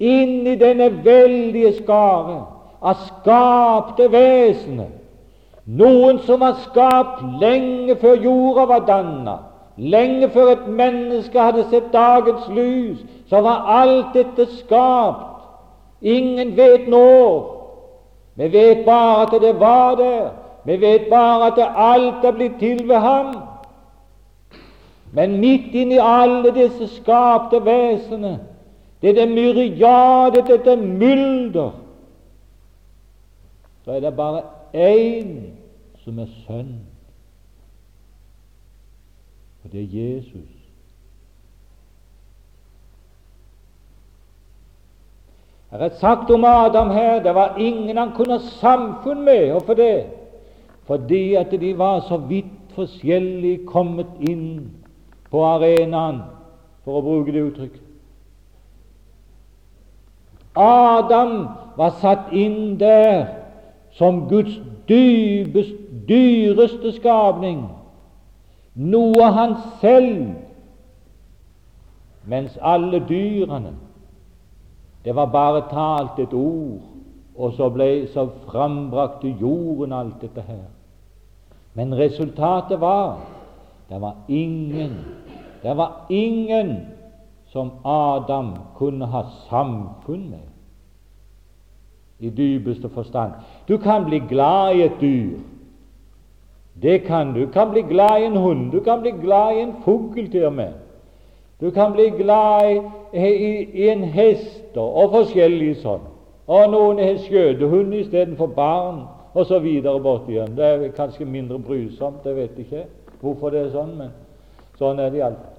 inni 0.00 0.56
denne 0.60 0.90
veldige 1.04 1.72
skare 1.80 2.42
av 2.82 3.04
skapte 3.06 4.10
vesener, 4.12 4.92
noen 5.66 6.20
som 6.24 6.40
var 6.40 6.58
skapt 6.64 7.22
lenge 7.40 7.96
før 8.00 8.16
jorda 8.24 8.66
var 8.66 8.84
danna, 8.88 9.38
lenge 9.76 10.28
før 10.32 10.52
et 10.52 10.68
menneske 10.68 11.38
hadde 11.38 11.66
sett 11.70 11.92
dagens 11.92 12.48
lys, 12.48 13.00
så 13.28 13.40
var 13.44 13.66
alt 13.68 14.14
dette 14.16 14.46
skapt 14.58 15.27
Ingen 16.02 16.56
vet 16.56 16.88
når. 16.88 17.54
Vi 18.34 18.52
vet 18.52 18.84
bare 18.84 19.22
at 19.22 19.42
det 19.42 19.60
var 19.60 19.94
der. 19.94 20.30
Vi 20.64 20.80
vet 20.80 21.06
bare 21.10 21.46
at 21.46 21.72
alt 21.76 22.24
er 22.24 22.32
blitt 22.32 22.58
til 22.58 22.88
ved 22.88 22.96
ham. 22.96 23.34
Men 25.12 25.40
midt 25.40 25.74
inni 25.74 25.98
alle 26.00 26.54
disse 26.54 26.88
skapte 26.96 27.64
vesener, 27.64 28.38
dette 29.02 29.26
myriadet, 29.26 30.46
dette 30.46 30.76
mylder, 30.76 31.70
så 33.84 33.92
er 33.92 34.00
det 34.00 34.16
bare 34.16 34.42
én 34.74 35.32
som 36.04 36.18
er 36.18 36.26
sønn, 36.46 36.74
og 39.64 39.72
det 39.72 39.80
er 39.80 39.88
Jesus. 39.92 40.57
Det 45.70 45.82
er 45.82 45.88
sagt 46.00 46.30
om 46.30 46.44
Adam 46.44 46.90
her 46.90 47.22
det 47.22 47.34
var 47.34 47.56
ingen 47.56 47.96
han 47.96 48.12
kunne 48.16 48.38
ha 48.38 48.38
samfunn 48.38 49.24
med. 49.24 49.50
Hvorfor 49.50 49.74
det? 49.74 50.06
Fordi 50.86 51.34
at 51.34 51.50
de 51.50 51.78
var 51.78 52.00
så 52.00 52.16
vidt 52.16 52.46
forskjellig 52.72 53.66
kommet 53.66 54.06
inn 54.20 54.70
på 55.30 55.42
arenaen, 55.44 56.22
for 56.84 56.98
å 56.98 57.04
bruke 57.04 57.34
det 57.34 57.42
uttrykket. 57.42 57.82
Adam 60.56 61.34
var 61.76 61.98
satt 62.00 62.32
inn 62.32 62.78
der 62.80 63.26
som 63.98 64.24
Guds 64.30 64.56
dybest, 64.88 65.74
dyreste 66.08 66.94
skapning, 66.96 67.66
noe 68.74 69.28
han 69.36 69.58
selv, 69.82 70.32
mens 72.24 72.56
alle 72.62 73.02
dyrene 73.08 73.74
det 75.08 75.14
var 75.16 75.26
bare 75.32 75.62
talt 75.70 76.18
et 76.20 76.34
ord, 76.36 76.80
og 77.36 77.52
så, 77.56 77.70
ble, 77.72 78.08
så 78.12 78.26
frambrakte 78.44 79.30
jorden 79.40 79.92
alt 79.96 80.18
dette 80.20 80.42
her. 80.44 80.66
Men 81.72 81.94
resultatet 81.96 82.80
var 82.80 83.22
det 83.88 84.00
var 84.02 84.16
ingen 84.28 84.98
det 85.62 85.76
var 85.76 86.04
ingen 86.12 86.76
som 87.46 87.70
Adam 87.84 88.50
kunne 88.76 89.06
ha 89.06 89.22
samfunn 89.48 90.28
med 90.30 90.44
i 92.18 92.28
dypeste 92.28 92.88
forstand. 92.88 93.32
Du 93.68 93.78
kan 93.78 94.04
bli 94.04 94.18
glad 94.28 94.76
i 94.76 94.82
et 94.82 95.00
dyr. 95.00 95.38
Det 96.82 96.98
kan 97.06 97.32
du. 97.32 97.46
Du 97.46 97.52
kan 97.52 97.70
bli 97.70 97.82
glad 97.82 98.20
i 98.20 98.24
en 98.24 98.36
hund. 98.36 98.72
Du 98.72 98.80
kan 98.80 99.00
bli 99.00 99.10
glad 99.10 99.56
i 99.56 99.60
en 99.60 99.74
fugl 99.84 100.30
til 100.30 100.46
og 100.46 100.52
med. 100.52 100.72
Du 101.60 101.70
kan 101.70 101.92
bli 101.92 102.10
glad 102.10 102.70
i, 103.12 103.18
i, 103.18 103.50
i 103.82 103.88
en 103.88 104.04
hest 104.04 104.76
og 104.78 105.10
forskjellige 105.10 105.80
sånn. 105.82 106.04
Og 106.48 106.70
noen 106.70 107.00
har 107.02 107.18
skjøtehund 107.20 107.92
istedenfor 107.98 108.52
barn, 108.56 109.02
osv. 109.34 109.66
borti 110.02 110.36
igjen. 110.36 110.54
Det 110.56 110.64
er 110.64 110.88
kanskje 110.96 111.26
mindre 111.26 111.58
brysomt, 111.58 112.24
jeg 112.24 112.36
vet 112.36 112.58
ikke 112.58 112.84
hvorfor 113.20 113.50
det 113.50 113.66
er 113.66 113.72
sånn, 113.74 113.96
men 113.98 114.14
sånn 114.78 115.02
er 115.02 115.10
det 115.10 115.22
iallfall. 115.22 115.54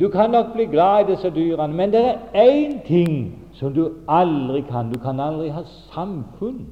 Du 0.00 0.10
kan 0.12 0.30
nok 0.30 0.52
bli 0.52 0.66
glad 0.68 1.06
i 1.08 1.14
disse 1.14 1.30
dyrene, 1.32 1.72
men 1.72 1.92
det 1.92 2.04
er 2.04 2.44
én 2.44 2.78
ting 2.86 3.32
som 3.56 3.72
du 3.72 4.04
aldri 4.08 4.60
kan. 4.68 4.92
Du 4.92 4.98
kan 5.00 5.20
aldri 5.20 5.48
ha 5.48 5.64
samfunn 5.94 6.66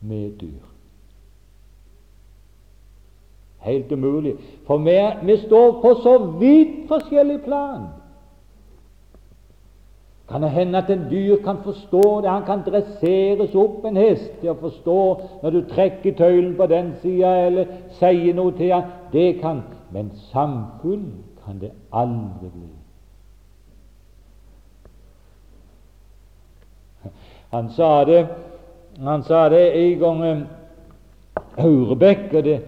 med 0.00 0.34
dyr. 0.40 0.71
Helt 3.62 3.92
umulig. 3.92 4.36
For 4.66 4.78
vi, 4.78 4.98
vi 5.22 5.36
står 5.46 5.80
på 5.82 5.94
så 6.02 6.18
vidt 6.38 6.88
forskjellig 6.88 7.42
plan. 7.44 7.86
Kan 10.30 10.42
det 10.42 10.50
hende 10.50 10.78
at 10.78 10.90
en 10.90 11.06
dyr 11.10 11.36
kan 11.44 11.56
forstå 11.64 12.20
det? 12.20 12.30
Han 12.30 12.44
kan 12.46 12.62
dresseres 12.66 13.54
opp, 13.54 13.84
en 13.84 13.96
hest, 13.96 14.30
til 14.40 14.50
å 14.54 14.58
forstå 14.60 15.00
når 15.42 15.50
du 15.50 15.60
trekker 15.68 16.14
tøylen 16.16 16.54
på 16.56 16.66
den 16.66 16.94
sida 17.02 17.34
eller 17.46 17.74
sier 17.98 18.34
noe 18.34 18.54
til 18.56 18.72
ham. 18.72 18.90
Det 19.12 19.40
kan 19.42 19.62
Men 19.92 20.10
samfunn 20.32 21.10
kan 21.44 21.58
det 21.60 21.70
aldri 21.92 22.48
bli. 22.48 22.70
Han 27.52 27.68
sa 27.76 28.04
det 28.08 28.22
han 29.00 29.22
sa 29.22 29.48
det 29.48 29.62
en 29.76 29.98
gang 29.98 30.24
eh, 30.24 30.40
Aurebekk, 31.56 32.34
og 32.34 32.44
det, 32.44 32.58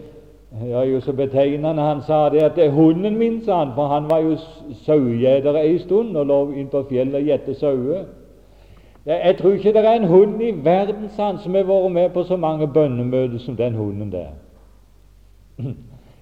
det 0.61 0.72
er 0.72 0.82
jo 0.82 1.00
så 1.00 1.12
betegnende. 1.12 1.82
Han 1.82 2.02
sa 2.02 2.28
det 2.28 2.42
at 2.42 2.57
det 2.57 2.64
er 2.64 2.70
hunden 2.70 3.18
min, 3.18 3.44
sa 3.44 3.59
han, 3.59 3.72
for 3.74 3.86
han 3.86 4.11
var 4.11 4.18
jo 4.18 4.36
sauegjeter 4.84 5.57
ei 5.57 5.78
stund 5.78 6.16
og 6.16 6.26
lå 6.26 6.52
inn 6.52 6.68
på 6.68 6.84
fjellet 6.88 7.14
og 7.14 7.22
gjette 7.22 7.55
sauer. 7.55 8.05
Jeg 9.07 9.36
tror 9.38 9.52
ikke 9.52 9.72
det 9.72 9.86
er 9.86 9.92
en 9.92 10.09
hund 10.09 10.42
i 10.42 10.52
verden 10.64 11.09
sant, 11.09 11.40
som 11.40 11.55
har 11.55 11.66
vært 11.68 11.92
med 11.92 12.11
på 12.11 12.22
så 12.24 12.36
mange 12.36 12.68
bønnemøter 12.68 13.38
som 13.38 13.57
den 13.57 13.74
hunden 13.74 14.12
der. 14.12 14.30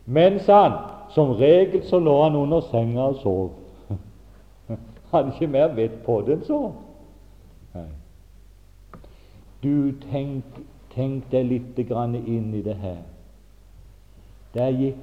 Men 0.07 0.41
sa 0.41 0.62
han, 0.62 0.78
som 1.11 1.30
regel 1.30 1.85
så 1.85 1.99
lå 1.99 2.22
han 2.22 2.37
under 2.37 2.61
senga 2.61 3.03
og 3.03 3.16
sov. 3.22 3.51
Hadde 5.12 5.30
ikke 5.35 5.53
mer 5.53 5.68
vett 5.76 6.03
på 6.05 6.22
det 6.26 6.39
enn 6.39 6.45
så. 6.49 6.64
Du 9.62 9.93
tenk, 10.11 10.45
tenk 10.95 11.30
deg 11.30 11.47
litt 11.47 11.78
inn 11.78 12.55
i 12.55 12.62
det 12.62 12.74
her. 12.74 13.12
Der 14.55 14.70
gikk 14.70 14.96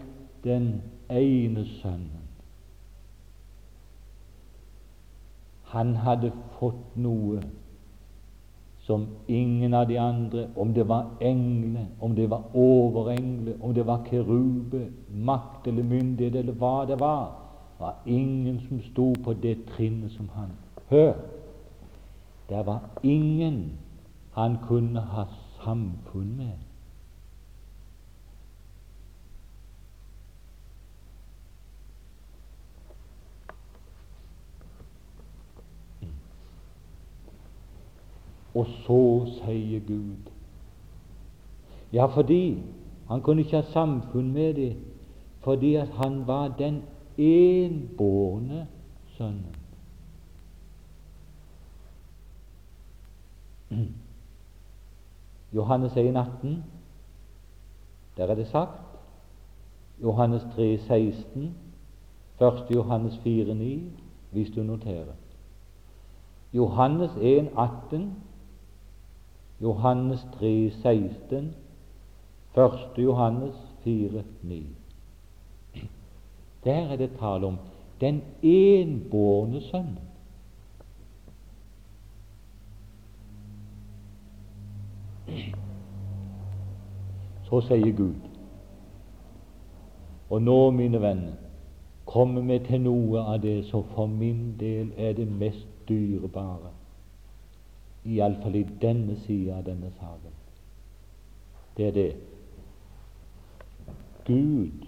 den 0.44 0.82
ene 1.10 1.66
sønnen. 1.66 2.26
Han 5.64 5.96
hadde 5.96 6.32
fått 6.60 6.98
noe 6.98 7.42
som 8.90 9.08
ingen 9.28 9.74
av 9.74 9.88
de 9.88 10.00
andre, 10.02 10.48
om 10.56 10.74
det 10.74 10.88
var 10.90 11.12
engler, 11.22 11.86
om 12.02 12.16
det 12.16 12.30
var 12.30 12.42
overengler, 12.54 13.54
om 13.62 13.74
det 13.74 13.86
var 13.86 14.06
kerube, 14.10 14.88
makt 15.14 15.68
eller 15.68 15.84
myndighet 15.84 16.36
eller 16.36 16.58
hva 16.58 16.86
det 16.90 16.98
var, 17.00 17.28
var 17.80 18.00
ingen 18.06 18.58
som 18.68 18.82
sto 18.82 19.12
på 19.24 19.34
det 19.34 19.60
trinnet 19.76 20.12
som 20.12 20.30
han. 20.34 20.50
Hør! 20.90 21.14
Det 22.50 22.66
var 22.66 22.80
ingen 23.04 23.78
han 24.34 24.58
kunne 24.68 25.02
ha 25.02 25.28
samfunn 25.62 26.34
med. 26.38 26.58
Og 38.56 38.66
så 38.86 39.26
sier 39.44 39.80
Gud 39.88 40.32
Ja, 41.94 42.06
fordi 42.06 42.64
han 43.08 43.22
kunne 43.22 43.42
ikke 43.42 43.56
ha 43.56 43.72
samfunn 43.72 44.32
med 44.32 44.54
dem, 44.54 44.76
fordi 45.42 45.76
at 45.76 45.88
han 45.88 46.28
var 46.28 46.48
den 46.48 46.84
enbårne 47.18 48.68
sønnen. 49.18 49.56
Johannes 55.54 55.98
1, 55.98 56.16
18, 56.16 56.64
der 58.18 58.28
er 58.28 58.36
det 58.36 58.48
sagt. 58.48 58.82
Johannes 60.02 60.42
3, 60.56 60.78
16, 60.78 61.56
1. 62.42 62.76
Johannes 62.76 63.18
4, 63.18 63.56
9, 63.56 63.92
hvis 64.32 64.50
du 64.50 64.64
noterer. 64.64 65.14
Johannes 66.54 67.12
1, 67.22 67.50
18, 67.58 68.16
Johannes 69.62 70.28
3, 70.40 70.72
16, 70.82 71.54
1. 72.56 72.98
Johannes 72.98 73.56
4, 73.84 74.24
9. 74.44 74.68
Der 76.64 76.92
er 76.92 76.96
det 76.96 77.12
tale 77.20 77.46
om 77.46 77.58
den 78.02 78.22
enbårne 78.44 79.62
sønnen. 79.62 80.00
Så 87.44 87.62
sier 87.62 87.96
Gud 87.98 88.16
Og 90.30 90.42
nå, 90.42 90.72
mine 90.72 91.02
venner, 91.02 91.34
kommer 92.06 92.42
vi 92.42 92.60
til 92.66 92.82
noe 92.82 93.22
av 93.22 93.40
det 93.42 93.64
som 93.66 93.84
for 93.96 94.06
min 94.06 94.56
del 94.60 94.92
er 94.98 95.14
det 95.18 95.26
mest 95.28 95.68
dyrebare 95.90 96.79
iallfall 98.10 98.56
i 98.60 98.66
denne 98.82 99.16
sida 99.26 99.60
av 99.60 99.68
denne 99.70 99.92
saken, 100.00 100.36
det 101.78 101.88
er 101.88 101.96
det 101.96 102.10
Gud 104.30 104.86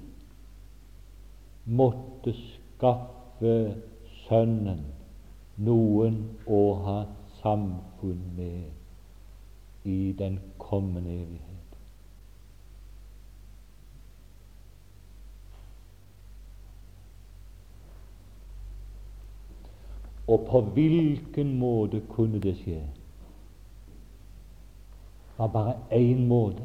måtte 1.66 2.34
skaffe 2.38 3.56
Sønnen 4.28 4.84
noen 5.66 6.20
å 6.48 6.62
ha 6.86 7.00
samfunn 7.42 8.22
med 8.38 9.90
i 9.90 10.14
den 10.18 10.38
kommende 10.62 11.12
evighet. 11.12 11.50
Og 20.32 20.46
på 20.48 20.62
hvilken 20.78 21.58
måte 21.60 22.02
kunne 22.14 22.40
det 22.40 22.56
skje? 22.62 22.80
Var 25.38 25.48
bare 25.48 25.76
én 25.92 26.28
måte. 26.28 26.64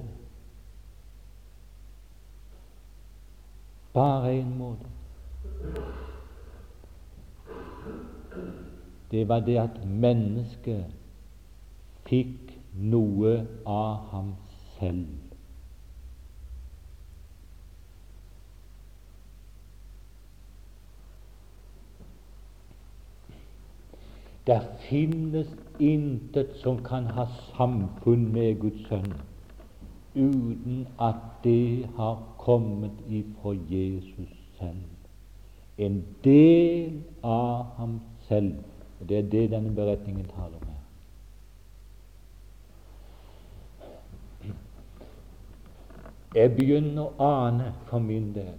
Bare 3.93 4.35
én 4.41 4.59
måte. 4.59 4.87
Det 9.11 9.29
var 9.29 9.41
det 9.41 9.59
at 9.59 9.85
mennesket 9.87 10.85
fikk 12.07 12.53
noe 12.75 13.47
av 13.67 14.11
ham 14.11 14.35
selv. 14.79 15.26
Det 24.47 24.61
finnes 24.89 25.49
intet 25.79 26.57
som 26.63 26.85
kan 26.85 27.07
ha 27.07 27.27
samfunn 27.57 28.33
med 28.33 28.61
Guds 28.61 28.89
sønn 28.89 29.15
uten 30.17 30.87
at 31.03 31.15
det 31.45 31.89
har 31.97 32.23
kommet 32.39 32.93
ifra 33.09 33.53
Jesus 33.71 34.31
selv. 34.59 34.87
En 35.79 36.05
del 36.25 37.03
av 37.23 37.65
ham 37.77 38.01
selv. 38.29 38.55
Og 39.01 39.09
Det 39.09 39.19
er 39.19 39.23
det 39.23 39.51
denne 39.51 39.75
beretningen 39.75 40.25
taler 40.25 40.57
om 40.57 40.69
her. 40.69 40.87
Jeg 46.35 46.57
begynner 46.57 47.03
å 47.03 47.13
ane 47.25 47.75
for 47.91 47.99
min 47.99 48.33
del. 48.35 48.57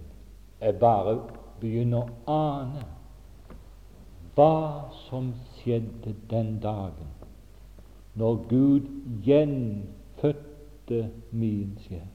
Jeg 0.60 0.78
bare 0.78 1.18
begynner 1.60 1.98
å 1.98 2.10
ane 2.34 2.86
hva 4.34 4.90
som 5.08 5.32
skjedde 5.58 6.14
den 6.30 6.58
dagen 6.62 7.14
når 8.18 8.34
Gud 8.48 8.80
gjenfødte 9.24 11.10
min 11.30 11.78
sjel. 11.86 12.06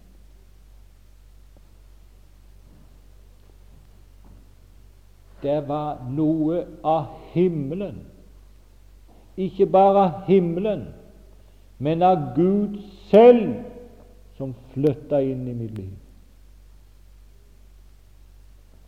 Det 5.44 5.68
var 5.68 6.04
noe 6.12 6.62
av 6.84 7.06
himmelen, 7.34 8.02
ikke 9.38 9.68
bare 9.68 10.04
av 10.04 10.20
himmelen, 10.28 10.86
men 11.84 12.04
av 12.04 12.30
Gud 12.36 12.80
selv, 13.12 13.64
som 14.38 14.56
flytta 14.74 15.20
inn 15.24 15.48
i 15.48 15.56
mitt 15.56 15.76
liv. 15.78 15.92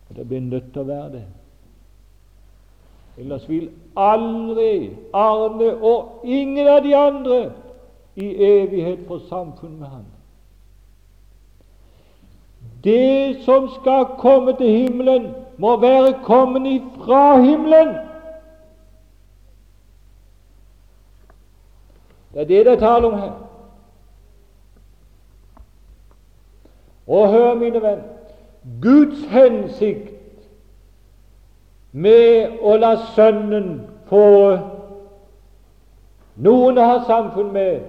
Og 0.08 0.16
Det 0.16 0.28
blir 0.28 0.40
nødt 0.40 0.72
til 0.72 0.82
å 0.82 0.88
være 0.88 1.12
det. 1.12 1.26
Ellers 3.18 3.48
vil 3.48 3.70
aldri 3.96 4.90
Arne 5.12 5.70
og 5.76 6.24
ingen 6.24 6.68
av 6.68 6.82
de 6.84 6.96
andre 6.96 7.38
i 8.16 8.28
evighet 8.44 9.06
få 9.08 9.18
samfunn 9.28 9.78
med 9.78 9.88
Han. 9.88 10.04
Det 12.84 13.42
som 13.44 13.68
skal 13.80 14.04
komme 14.18 14.56
til 14.56 14.70
himmelen, 14.70 15.34
må 15.58 15.76
være 15.80 16.18
kommet 16.24 16.66
ifra 16.66 17.40
himmelen. 17.40 17.94
Det 22.34 22.42
er 22.42 22.44
det 22.44 22.66
det 22.66 22.72
er 22.72 22.78
tale 22.78 23.06
om 23.06 23.18
her. 23.18 23.32
Og 27.06 27.28
hør, 27.28 27.54
mine 27.54 27.82
venn, 27.82 28.02
Guds 28.82 29.24
hensikt 29.30 30.15
med 31.92 32.58
å 32.62 32.76
la 32.76 32.94
Sønnen 33.14 33.70
få 34.08 34.26
noen 36.36 36.78
å 36.78 36.88
ha 36.90 36.98
samfunn 37.08 37.52
med, 37.52 37.80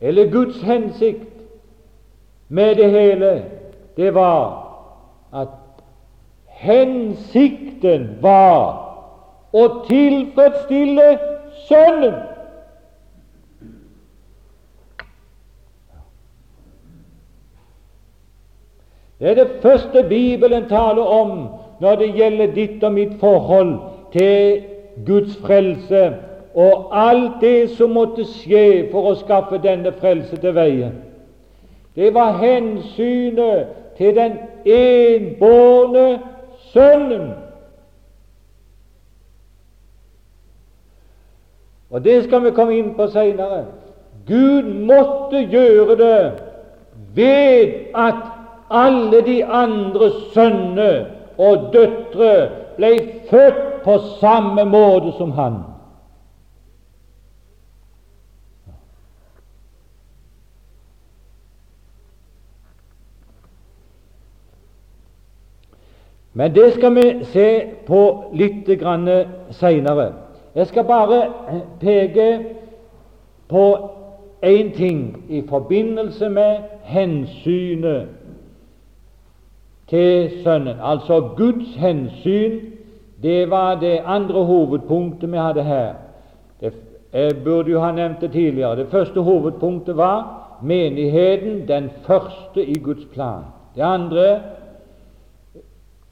eller 0.00 0.30
Guds 0.32 0.62
hensikt 0.62 1.30
med 2.48 2.76
det 2.76 2.90
hele, 2.90 3.32
det 3.96 4.10
var 4.14 4.64
at 5.32 5.54
hensikten 6.46 8.08
var 8.22 8.84
å 9.54 9.66
tilfredsstille 9.86 11.08
Sønnen. 11.68 12.33
Det 19.24 19.30
er 19.30 19.34
det 19.34 19.62
første 19.62 20.04
Bibelen 20.08 20.68
taler 20.68 21.02
om 21.02 21.48
når 21.80 21.94
det 21.96 22.14
gjelder 22.14 22.50
ditt 22.52 22.82
og 22.84 22.92
mitt 22.92 23.12
forhold 23.20 23.78
til 24.12 24.58
Guds 25.06 25.36
frelse 25.46 26.12
og 26.54 26.90
alt 26.92 27.40
det 27.40 27.70
som 27.70 27.94
måtte 27.96 28.26
skje 28.28 28.90
for 28.90 29.08
å 29.08 29.14
skaffe 29.16 29.56
denne 29.64 29.94
frelse 29.96 30.36
til 30.36 30.52
veie. 30.54 30.90
Det 31.96 32.10
var 32.14 32.36
hensynet 32.42 33.72
til 33.96 34.12
den 34.16 34.36
enbårne 34.66 36.20
Sønnen. 36.74 37.32
Og 41.90 42.04
Det 42.04 42.24
skal 42.24 42.44
vi 42.44 42.50
komme 42.50 42.76
inn 42.76 42.92
på 42.94 43.06
seinere. 43.08 43.64
Gud 44.28 44.68
måtte 44.84 45.46
gjøre 45.48 45.96
det 45.96 46.32
ved 47.14 47.72
at 47.94 48.33
alle 48.70 49.20
de 49.26 49.44
andre 49.44 50.10
sønner 50.34 51.04
og 51.38 51.70
døtre 51.72 52.48
ble 52.76 52.90
født 53.30 53.62
på 53.84 53.98
samme 54.20 54.64
måte 54.64 55.12
som 55.18 55.32
han. 55.32 55.62
Men 66.36 66.54
det 66.54 66.72
skal 66.74 66.94
vi 66.94 67.24
se 67.30 67.48
på 67.86 68.00
litt 68.34 68.66
seinere. 69.54 70.12
Jeg 70.54 70.66
skal 70.66 70.84
bare 70.84 71.20
peke 71.80 72.26
på 73.48 73.90
én 74.42 74.72
ting 74.74 75.24
i 75.28 75.42
forbindelse 75.48 76.28
med 76.28 76.56
hensynet 76.82 78.08
til 79.88 80.30
Sønnen. 80.44 80.76
Altså 80.82 81.20
Guds 81.36 81.74
hensyn. 81.74 82.60
Det 83.22 83.50
var 83.50 83.80
det 83.80 84.00
andre 84.04 84.44
hovedpunktet 84.44 85.32
vi 85.32 85.36
hadde 85.36 85.62
her. 85.62 85.94
Det, 86.60 86.72
jeg 87.12 87.32
burde 87.44 87.70
jo 87.70 87.80
ha 87.80 87.92
nevnt 87.92 88.20
det 88.20 88.32
tidligere. 88.32 88.76
Det 88.76 88.88
første 88.88 89.20
hovedpunktet 89.20 89.96
var 89.96 90.44
menigheten, 90.62 91.68
den 91.68 91.90
første 92.06 92.66
i 92.66 92.74
Guds 92.74 93.04
plan. 93.12 93.42
Det 93.74 93.82
andre 93.82 94.40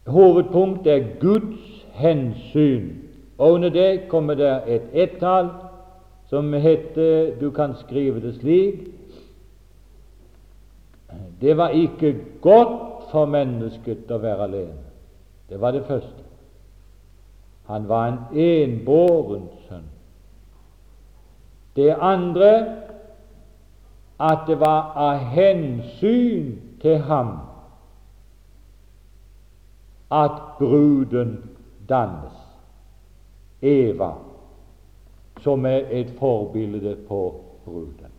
hovedpunktet 0.06 0.92
er 0.92 1.04
Guds 1.20 1.86
hensyn. 1.92 2.88
Og 3.38 3.52
under 3.52 3.68
det 3.68 4.08
kommer 4.08 4.34
det 4.34 4.60
et 4.66 4.82
ett-tall 4.92 5.48
som 6.28 6.52
heter 6.52 7.34
Du 7.40 7.50
kan 7.50 7.74
skrive 7.76 8.20
det 8.20 8.34
slik 8.40 8.74
Det 11.40 11.56
var 11.56 11.68
ikke 11.68 12.14
godt 12.40 12.91
for 13.12 13.28
mennesket 13.28 14.10
å 14.10 14.18
være 14.22 14.48
alene. 14.48 14.90
Det 15.48 15.60
var 15.60 15.74
det 15.76 15.84
første. 15.86 16.24
Han 17.68 17.88
var 17.88 18.08
en 18.08 18.18
enbåren 18.32 19.48
sønn. 19.68 19.88
Det 21.76 21.92
andre 22.00 22.52
at 24.20 24.44
det 24.46 24.58
var 24.60 24.92
av 24.96 25.22
hensyn 25.32 26.52
til 26.82 26.98
ham 27.08 27.36
at 30.12 30.42
bruden 30.58 31.38
dannes. 31.88 32.36
Eva 33.62 34.12
som 35.42 35.66
er 35.66 35.88
et 35.90 36.10
forbilde 36.18 36.96
på 37.08 37.22
bruden. 37.64 38.12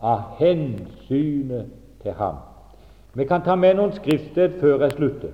Av 0.00 0.36
hensynet 0.38 1.72
til 2.02 2.12
ham. 2.18 2.36
Vi 3.16 3.24
kan 3.24 3.42
ta 3.42 3.54
med 3.56 3.78
noen 3.78 3.94
skriftsted 3.96 4.58
før 4.60 4.82
jeg 4.84 4.92
slutter. 4.92 5.28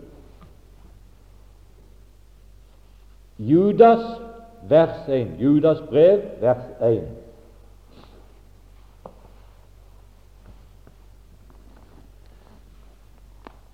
Judas, 3.43 4.05
vers 4.71 5.09
1. 5.09 5.33
Judas 5.41 5.81
brev, 5.89 6.21
vers 6.41 6.69
1. 6.81 7.01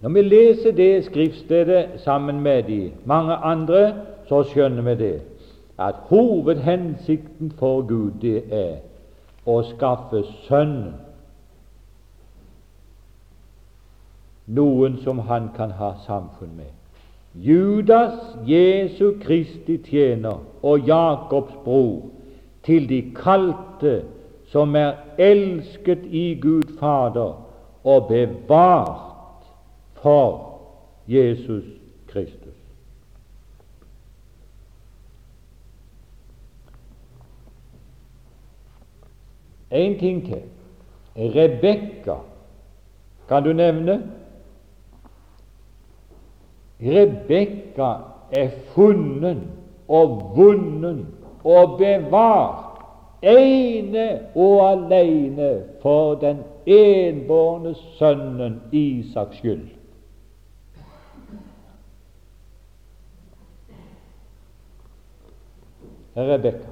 Når 0.01 0.15
vi 0.15 0.23
leser 0.23 0.73
det 0.73 1.05
skriftstedet 1.05 2.01
sammen 2.01 2.41
med 2.41 2.63
de 2.63 2.93
mange 3.05 3.35
andre, 3.35 3.95
så 4.29 4.41
skjønner 4.43 4.83
vi 4.83 4.95
det 4.95 5.21
at 5.79 5.95
hovedhensikten 6.09 7.53
for 7.59 7.83
Gud 7.87 8.17
det 8.23 8.43
er 8.51 8.79
å 9.47 9.61
skaffe 9.69 10.23
Sønnen 10.47 10.97
noen 14.49 14.99
som 15.05 15.19
han 15.29 15.51
kan 15.57 15.71
ha 15.71 15.93
samfunn 16.07 16.57
med. 16.57 16.73
Judas, 17.35 18.19
Jesu 18.47 19.13
Kristi 19.21 19.77
tjener 19.85 20.41
og 20.63 20.89
Jakobs 20.89 21.53
bror, 21.65 22.11
til 22.65 22.89
de 22.89 23.03
kalte 23.17 24.03
som 24.49 24.75
er 24.77 24.97
elsket 25.19 26.05
i 26.11 26.35
Gud 26.41 26.79
Fader 26.81 27.37
og 27.85 28.09
bevart 28.09 29.45
for 30.03 30.61
Jesus 31.09 31.65
Kristus. 32.09 32.57
En 39.71 39.99
ting 39.99 40.25
til. 40.27 40.43
Rebekka 41.17 42.15
kan 43.29 43.45
du 43.45 43.53
nevne. 43.53 44.18
Rebekka 46.83 47.93
er 48.31 48.49
funnet 48.74 49.43
og 49.89 50.33
vunnet 50.37 51.07
og 51.45 51.79
bevart 51.79 52.68
ene 53.22 54.20
og 54.35 54.61
alene 54.70 55.51
for 55.83 56.14
den 56.14 56.45
enbårne 56.66 57.74
sønnen 57.99 58.61
Isaks 58.72 59.37
skyld. 59.37 59.68
Rebekka. 66.16 66.66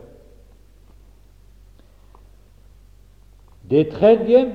Det 3.70 3.88
tredje 3.88 4.54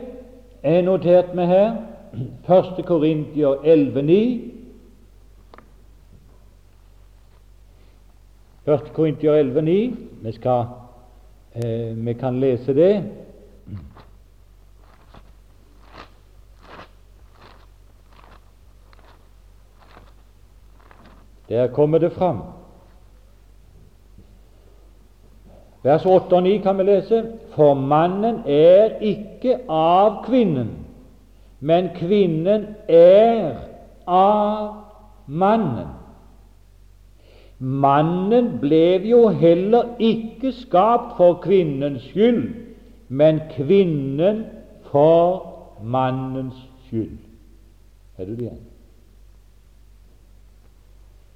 er 0.64 0.82
notert 0.82 1.36
med 1.36 1.48
her, 1.48 1.76
1. 2.80 2.86
Korintier 2.86 3.56
11,9. 3.64 4.61
1. 8.74 8.94
Korintier 8.94 9.34
11,9. 9.34 9.96
Vi, 10.22 10.38
eh, 11.54 12.06
vi 12.06 12.14
kan 12.14 12.40
lese 12.40 12.74
det. 12.74 13.04
Der 21.50 21.68
kommer 21.68 21.98
det 21.98 22.12
fram. 22.12 22.38
Vers 25.84 26.06
8 26.06 26.36
og 26.36 26.44
9 26.44 26.58
kan 26.58 26.78
vi 26.78 26.84
lese 26.84 27.24
For 27.56 27.74
mannen 27.74 28.44
er 28.46 29.02
ikke 29.02 29.58
av 29.70 30.22
kvinnen, 30.26 30.70
men 31.60 31.90
kvinnen 31.96 32.68
er 32.88 33.56
av 34.08 34.76
mannen. 35.26 36.01
Mannen 37.62 38.58
ble 38.60 38.98
jo 39.06 39.28
heller 39.28 39.96
ikke 40.00 40.50
skapt 40.52 41.14
for 41.18 41.34
kvinnens 41.44 42.02
skyld, 42.10 42.56
men 43.08 43.40
kvinnen 43.52 44.46
for 44.90 45.46
mannens 45.84 46.58
skyld. 46.88 47.18
Er 48.18 48.26
du 48.26 48.32
det 48.32 48.40
igjen? 48.40 48.64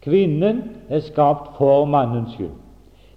Kvinnen 0.02 0.64
er 0.90 1.00
skapt 1.00 1.58
for 1.58 1.86
mannens 1.86 2.34
skyld. 2.34 2.58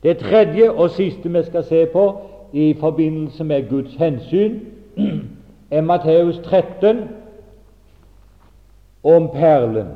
Det 0.03 0.19
tredje 0.19 0.71
og 0.71 0.91
siste 0.91 1.33
vi 1.33 1.43
skal 1.43 1.65
se 1.65 1.87
på 1.87 2.05
i 2.53 2.75
forbindelse 2.81 3.45
med 3.45 3.69
Guds 3.69 3.95
hensyn, 3.95 4.61
er 5.71 5.81
Matteus 5.81 6.39
13 6.45 7.09
om 9.05 9.29
perlen. 9.33 9.87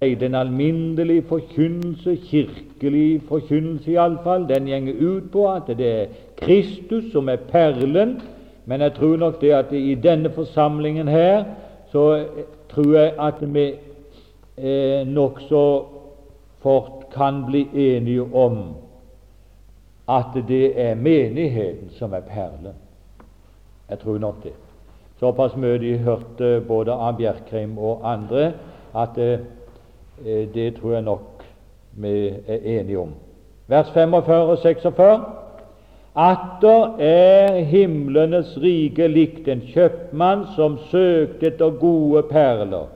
Den 0.00 0.34
alminnelige 0.34 1.22
forkynnelse, 1.28 2.16
kirkelig 2.16 3.22
forkynnelse 3.28 3.90
iallfall, 3.92 4.46
den 4.48 4.64
gjenger 4.66 4.94
ut 5.00 5.26
på 5.32 5.44
at 5.52 5.68
det 5.76 5.90
er 6.02 6.06
Kristus 6.40 7.12
som 7.12 7.28
er 7.28 7.36
perlen, 7.36 8.20
men 8.64 8.80
jeg 8.80 8.94
tror 8.96 9.16
nok 9.16 9.40
det 9.40 9.52
at 9.52 9.72
i 9.72 9.94
denne 9.94 10.30
forsamlingen 10.30 11.08
her 11.08 11.44
så 11.92 12.24
tror 12.68 12.96
jeg 12.96 13.12
at 13.18 13.54
vi 13.54 13.66
eh, 14.56 15.06
nokså 15.06 15.84
fort 16.62 17.04
kan 17.12 17.44
bli 17.46 17.66
enige 17.74 18.22
om 18.22 18.74
at 20.08 20.32
det 20.48 20.80
er 20.80 20.94
menigheten 20.94 21.90
som 21.98 22.12
er 22.12 22.20
perlen. 22.20 22.74
Jeg 23.90 23.98
tror 23.98 24.18
nok 24.18 24.42
det. 24.42 24.52
såpass 25.20 25.56
mye 25.56 25.78
de 25.78 25.98
hørte 25.98 26.60
både 26.68 26.92
av 26.92 27.16
Bjerkreim 27.16 27.78
og 27.78 28.00
andre, 28.12 28.52
at 28.96 29.18
eh, 29.18 29.40
det 30.24 30.74
tror 30.76 30.92
jeg 30.92 31.02
nok 31.02 31.44
vi 31.92 32.28
er 32.46 32.58
enige 32.64 32.98
om. 32.98 33.12
Vers 33.66 33.90
45 33.90 34.46
og 34.46 34.58
46. 34.58 35.20
Atter 36.16 36.96
er 36.98 37.60
himlenes 37.64 38.56
rike 38.58 39.06
likt 39.08 39.48
en 39.48 39.60
kjøpmann 39.62 40.42
som 40.56 40.78
søkte 40.90 41.52
etter 41.52 41.76
gode 41.78 42.24
perler, 42.26 42.88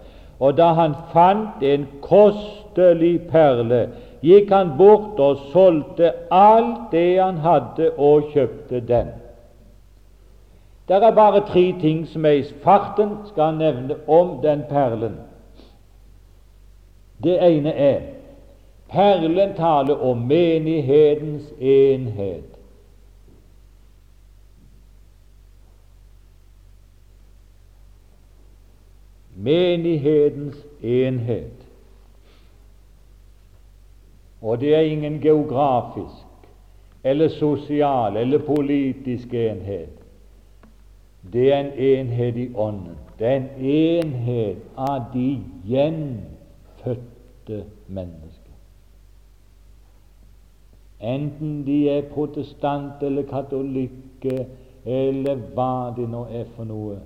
og 0.42 0.56
da 0.58 0.72
han 0.74 0.96
fant 1.12 1.62
en 1.62 1.86
kostelig 2.02 3.20
perle, 3.30 3.84
gikk 4.24 4.50
han 4.50 4.72
bort 4.78 5.20
og 5.22 5.44
solgte 5.52 6.10
alt 6.34 6.90
det 6.90 7.20
han 7.20 7.38
hadde, 7.44 7.92
og 7.98 8.32
kjøpte 8.34 8.80
den. 8.80 9.14
Det 10.88 10.98
er 10.98 11.14
bare 11.16 11.46
tre 11.46 11.72
ting 11.80 12.02
som 12.08 12.26
jeg 12.26 12.38
i 12.38 12.50
farten 12.64 13.14
skal 13.30 13.54
nevne 13.56 13.96
om 14.08 14.40
den 14.42 14.66
perlen. 14.68 15.16
Det 17.22 17.38
ene 17.42 17.72
er 17.72 18.00
perlen 18.88 19.54
taler 19.54 19.94
om 19.94 20.18
menighetens 20.18 21.52
enhet. 21.60 22.44
Menighetens 29.36 30.56
enhet. 30.82 31.66
Og 34.42 34.60
det 34.60 34.74
er 34.74 34.80
ingen 34.80 35.20
geografisk 35.20 36.24
eller 37.04 37.28
sosial 37.28 38.16
eller 38.16 38.38
politisk 38.38 39.34
enhet. 39.34 39.88
Det 41.32 41.52
er 41.52 41.60
en 41.60 41.72
enhet 41.72 42.36
i 42.36 42.54
Ånden. 42.54 42.98
Det 43.18 43.26
er 43.26 43.36
en 43.36 43.48
enhet 43.58 44.56
av 44.76 45.02
de 45.14 45.38
gjenfødte 46.84 47.64
mennesker. 47.88 48.52
Enten 51.00 51.66
de 51.66 51.88
er 51.90 52.08
protestant 52.14 53.02
eller 53.02 53.22
katolikke 53.22 54.46
eller 54.84 55.34
hva 55.34 55.94
de 55.96 56.06
nå 56.08 56.26
er 56.30 56.44
for 56.56 56.64
noe. 56.64 57.00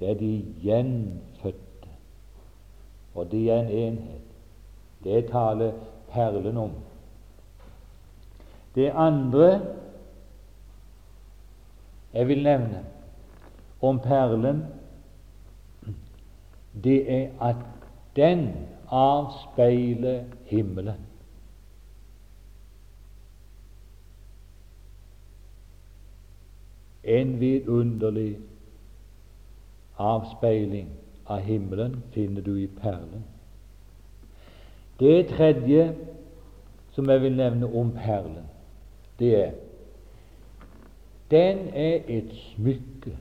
Det 0.00 0.10
er 0.10 0.14
de 0.14 0.32
gjenfødte, 0.62 1.88
og 3.14 3.30
de 3.30 3.50
er 3.50 3.60
en 3.60 3.70
enhet. 3.70 4.24
Det 5.04 5.26
taler 5.30 5.72
perlen 6.12 6.56
om. 6.56 6.70
Det 8.74 8.92
andre 8.94 9.60
jeg 12.14 12.28
vil 12.28 12.42
nevne 12.42 12.84
om 13.82 13.98
perlen, 14.00 14.64
det 16.84 17.12
er 17.12 17.28
at 17.40 17.56
den 18.16 18.48
avspeiler 18.90 20.24
himmelen. 20.44 21.06
En 27.04 27.40
vidunderlig 27.40 28.38
avspeiling 29.96 30.88
av 31.26 31.40
himmelen 31.40 32.02
finner 32.12 32.42
du 32.42 32.54
i 32.56 32.66
perlen. 32.66 33.24
Det 35.00 35.28
tredje 35.28 35.94
som 36.92 37.08
jeg 37.08 37.22
vil 37.22 37.36
nevne 37.36 37.66
om 37.66 37.92
perlen, 37.96 38.44
det 39.18 39.32
er 39.44 39.56
den 41.30 41.58
er 41.74 42.00
et 42.08 42.32
smykke. 42.32 43.16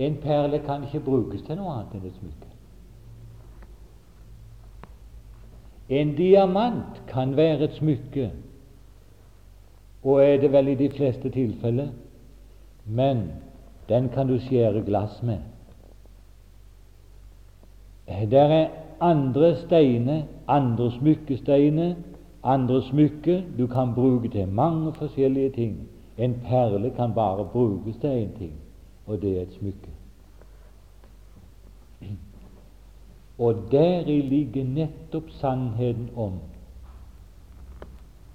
En 0.00 0.16
perle 0.22 0.58
kan 0.64 0.84
ikke 0.86 1.02
brukes 1.04 1.42
til 1.44 1.58
noe 1.60 1.74
annet 1.76 1.98
enn 1.98 2.08
et 2.08 2.16
smykke. 2.16 2.50
En 6.00 6.14
diamant 6.16 7.00
kan 7.10 7.34
være 7.36 7.66
et 7.66 7.76
smykke, 7.76 8.30
og 10.02 10.22
er 10.24 10.40
det 10.40 10.52
vel 10.52 10.70
i 10.72 10.78
de 10.78 10.88
fleste 10.94 11.30
tilfeller, 11.34 11.90
men 12.86 13.24
den 13.88 14.08
kan 14.14 14.30
du 14.30 14.38
skjære 14.38 14.84
glass 14.86 15.22
med. 15.22 15.42
Der 18.30 18.54
er 18.60 18.68
andre 19.00 19.56
steiner, 19.56 20.22
andre 20.48 20.90
smykkesteiner, 20.92 21.94
andre 22.42 22.82
smykker 22.82 23.42
du 23.58 23.66
kan 23.66 23.94
bruke 23.94 24.28
til 24.28 24.48
mange 24.48 24.92
forskjellige 24.94 25.50
ting. 25.50 25.88
En 26.18 26.34
perle 26.44 26.90
kan 26.96 27.14
bare 27.14 27.44
brukes 27.52 27.96
til 27.96 28.08
én 28.08 28.38
ting, 28.38 28.52
og 29.06 29.22
det 29.22 29.38
er 29.38 29.42
et 29.42 29.52
smykke. 29.58 29.89
Og 33.40 33.54
deri 33.72 34.20
ligger 34.20 34.64
nettopp 34.64 35.30
sannheten 35.40 36.10
om 36.16 36.40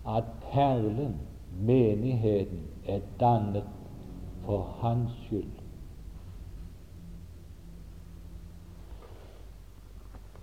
at 0.07 0.23
perlen, 0.51 1.15
menigheten, 1.61 2.59
er 2.87 2.99
dannet 3.19 3.63
for 4.45 4.61
hans 4.81 5.11
skyld. 5.25 5.53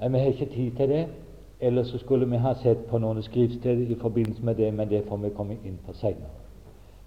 Men 0.01 0.13
Vi 0.13 0.19
har 0.19 0.27
ikke 0.27 0.55
tid 0.55 0.71
til 0.71 0.89
det, 0.89 1.07
ellers 1.61 1.87
så 1.87 1.99
skulle 1.99 2.31
vi 2.31 2.37
ha 2.37 2.55
sett 2.55 2.87
på 2.91 2.99
noen 2.99 3.23
skriftsteder 3.23 3.91
i 3.91 3.95
forbindelse 3.95 4.45
med 4.45 4.55
det, 4.55 4.75
men 4.75 4.89
det 4.91 5.05
får 5.09 5.17
vi 5.17 5.31
komme 5.37 5.59
inn 5.65 5.79
på 5.87 5.93
seinere. 5.93 6.31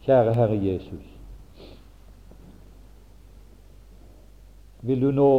Kjære 0.05 0.33
Herre 0.33 0.65
Jesus. 0.65 1.14
Vil 4.85 5.01
du 5.01 5.11
nå, 5.11 5.29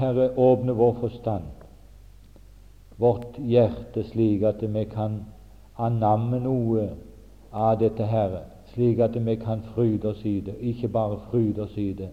Herre, 0.00 0.30
åpne 0.38 0.72
vår 0.74 0.96
forstand, 1.00 1.44
vårt 2.98 3.36
hjerte, 3.38 4.02
slik 4.04 4.42
at 4.42 4.64
vi 4.74 4.84
kan 4.90 5.20
anamme 5.78 6.40
noe 6.42 6.88
av 7.52 7.78
dette, 7.78 8.06
Herre, 8.10 8.42
slik 8.72 8.98
at 8.98 9.14
vi 9.14 9.36
kan 9.38 9.62
fryde 9.74 10.10
oss 10.10 10.24
i 10.26 10.40
det, 10.40 10.56
ikke 10.58 10.88
bare 10.88 11.20
fryde 11.30 11.62
oss 11.62 11.76
i 11.78 11.92
det, 11.92 12.10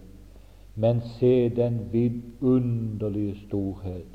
men 0.78 1.00
se 1.18 1.48
den 1.48 1.80
vidunderlige 1.92 3.34
storhet 3.46 4.14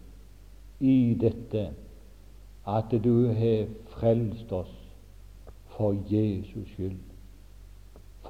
i 0.80 1.18
dette 1.20 1.66
at 2.68 2.96
du 3.04 3.28
har 3.28 3.68
frelst 3.98 4.52
oss 4.56 4.72
for 5.76 6.00
Jesus 6.08 6.72
skyld, 6.78 6.96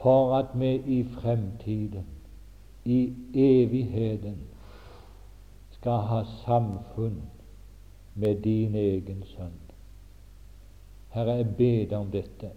for 0.02 0.34
at 0.40 0.58
vi 0.58 0.74
i 0.98 1.04
fremtiden 1.22 2.10
i 2.86 3.14
evigheten 3.34 4.38
skal 5.72 6.00
ha 6.10 6.24
samfunn 6.46 7.22
med 8.14 8.36
din 8.44 8.76
egen 8.76 9.24
sønn. 9.24 9.60
Herre, 11.14 11.38
jeg 11.40 11.56
ber 11.58 11.82
deg 11.90 11.98
om 11.98 12.12
dette, 12.12 12.52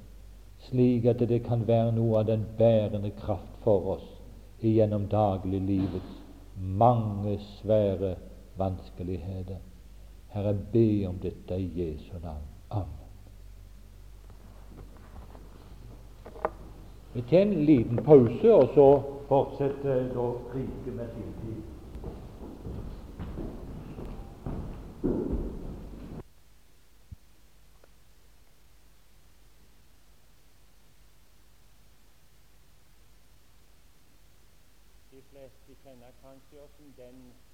slik 0.68 1.06
at 1.06 1.22
det 1.28 1.42
kan 1.44 1.66
være 1.68 1.92
noe 1.96 2.20
av 2.20 2.28
den 2.30 2.44
bærende 2.58 3.10
kraft 3.18 3.58
for 3.64 3.96
oss 3.96 4.06
gjennom 4.60 5.06
dagliglivets 5.12 6.22
mange 6.56 7.38
svære 7.38 8.16
vanskeligheter. 8.56 9.60
Herre, 10.32 10.54
jeg 10.54 10.70
ber 10.72 11.08
om 11.08 11.18
dette 11.22 11.58
i 11.60 11.68
Jesu 11.76 12.12
navn. 12.22 12.46
Amen. 12.70 13.04
Vi 17.14 17.22
tar 17.22 17.44
en 17.46 17.64
liten 17.64 17.96
pause, 18.04 18.54
og 18.54 18.68
så 18.74 19.15
fortsetter 19.28 20.14
da 20.14 20.26
riket 20.54 20.94
med 20.94 21.08
sin 21.14 21.32
tid. 21.42 21.62
De 35.10 35.22
fleste 35.30 35.74
kjenner 35.82 36.12
kanskje 36.22 36.58
hvordan 36.78 37.14
den. 37.14 37.45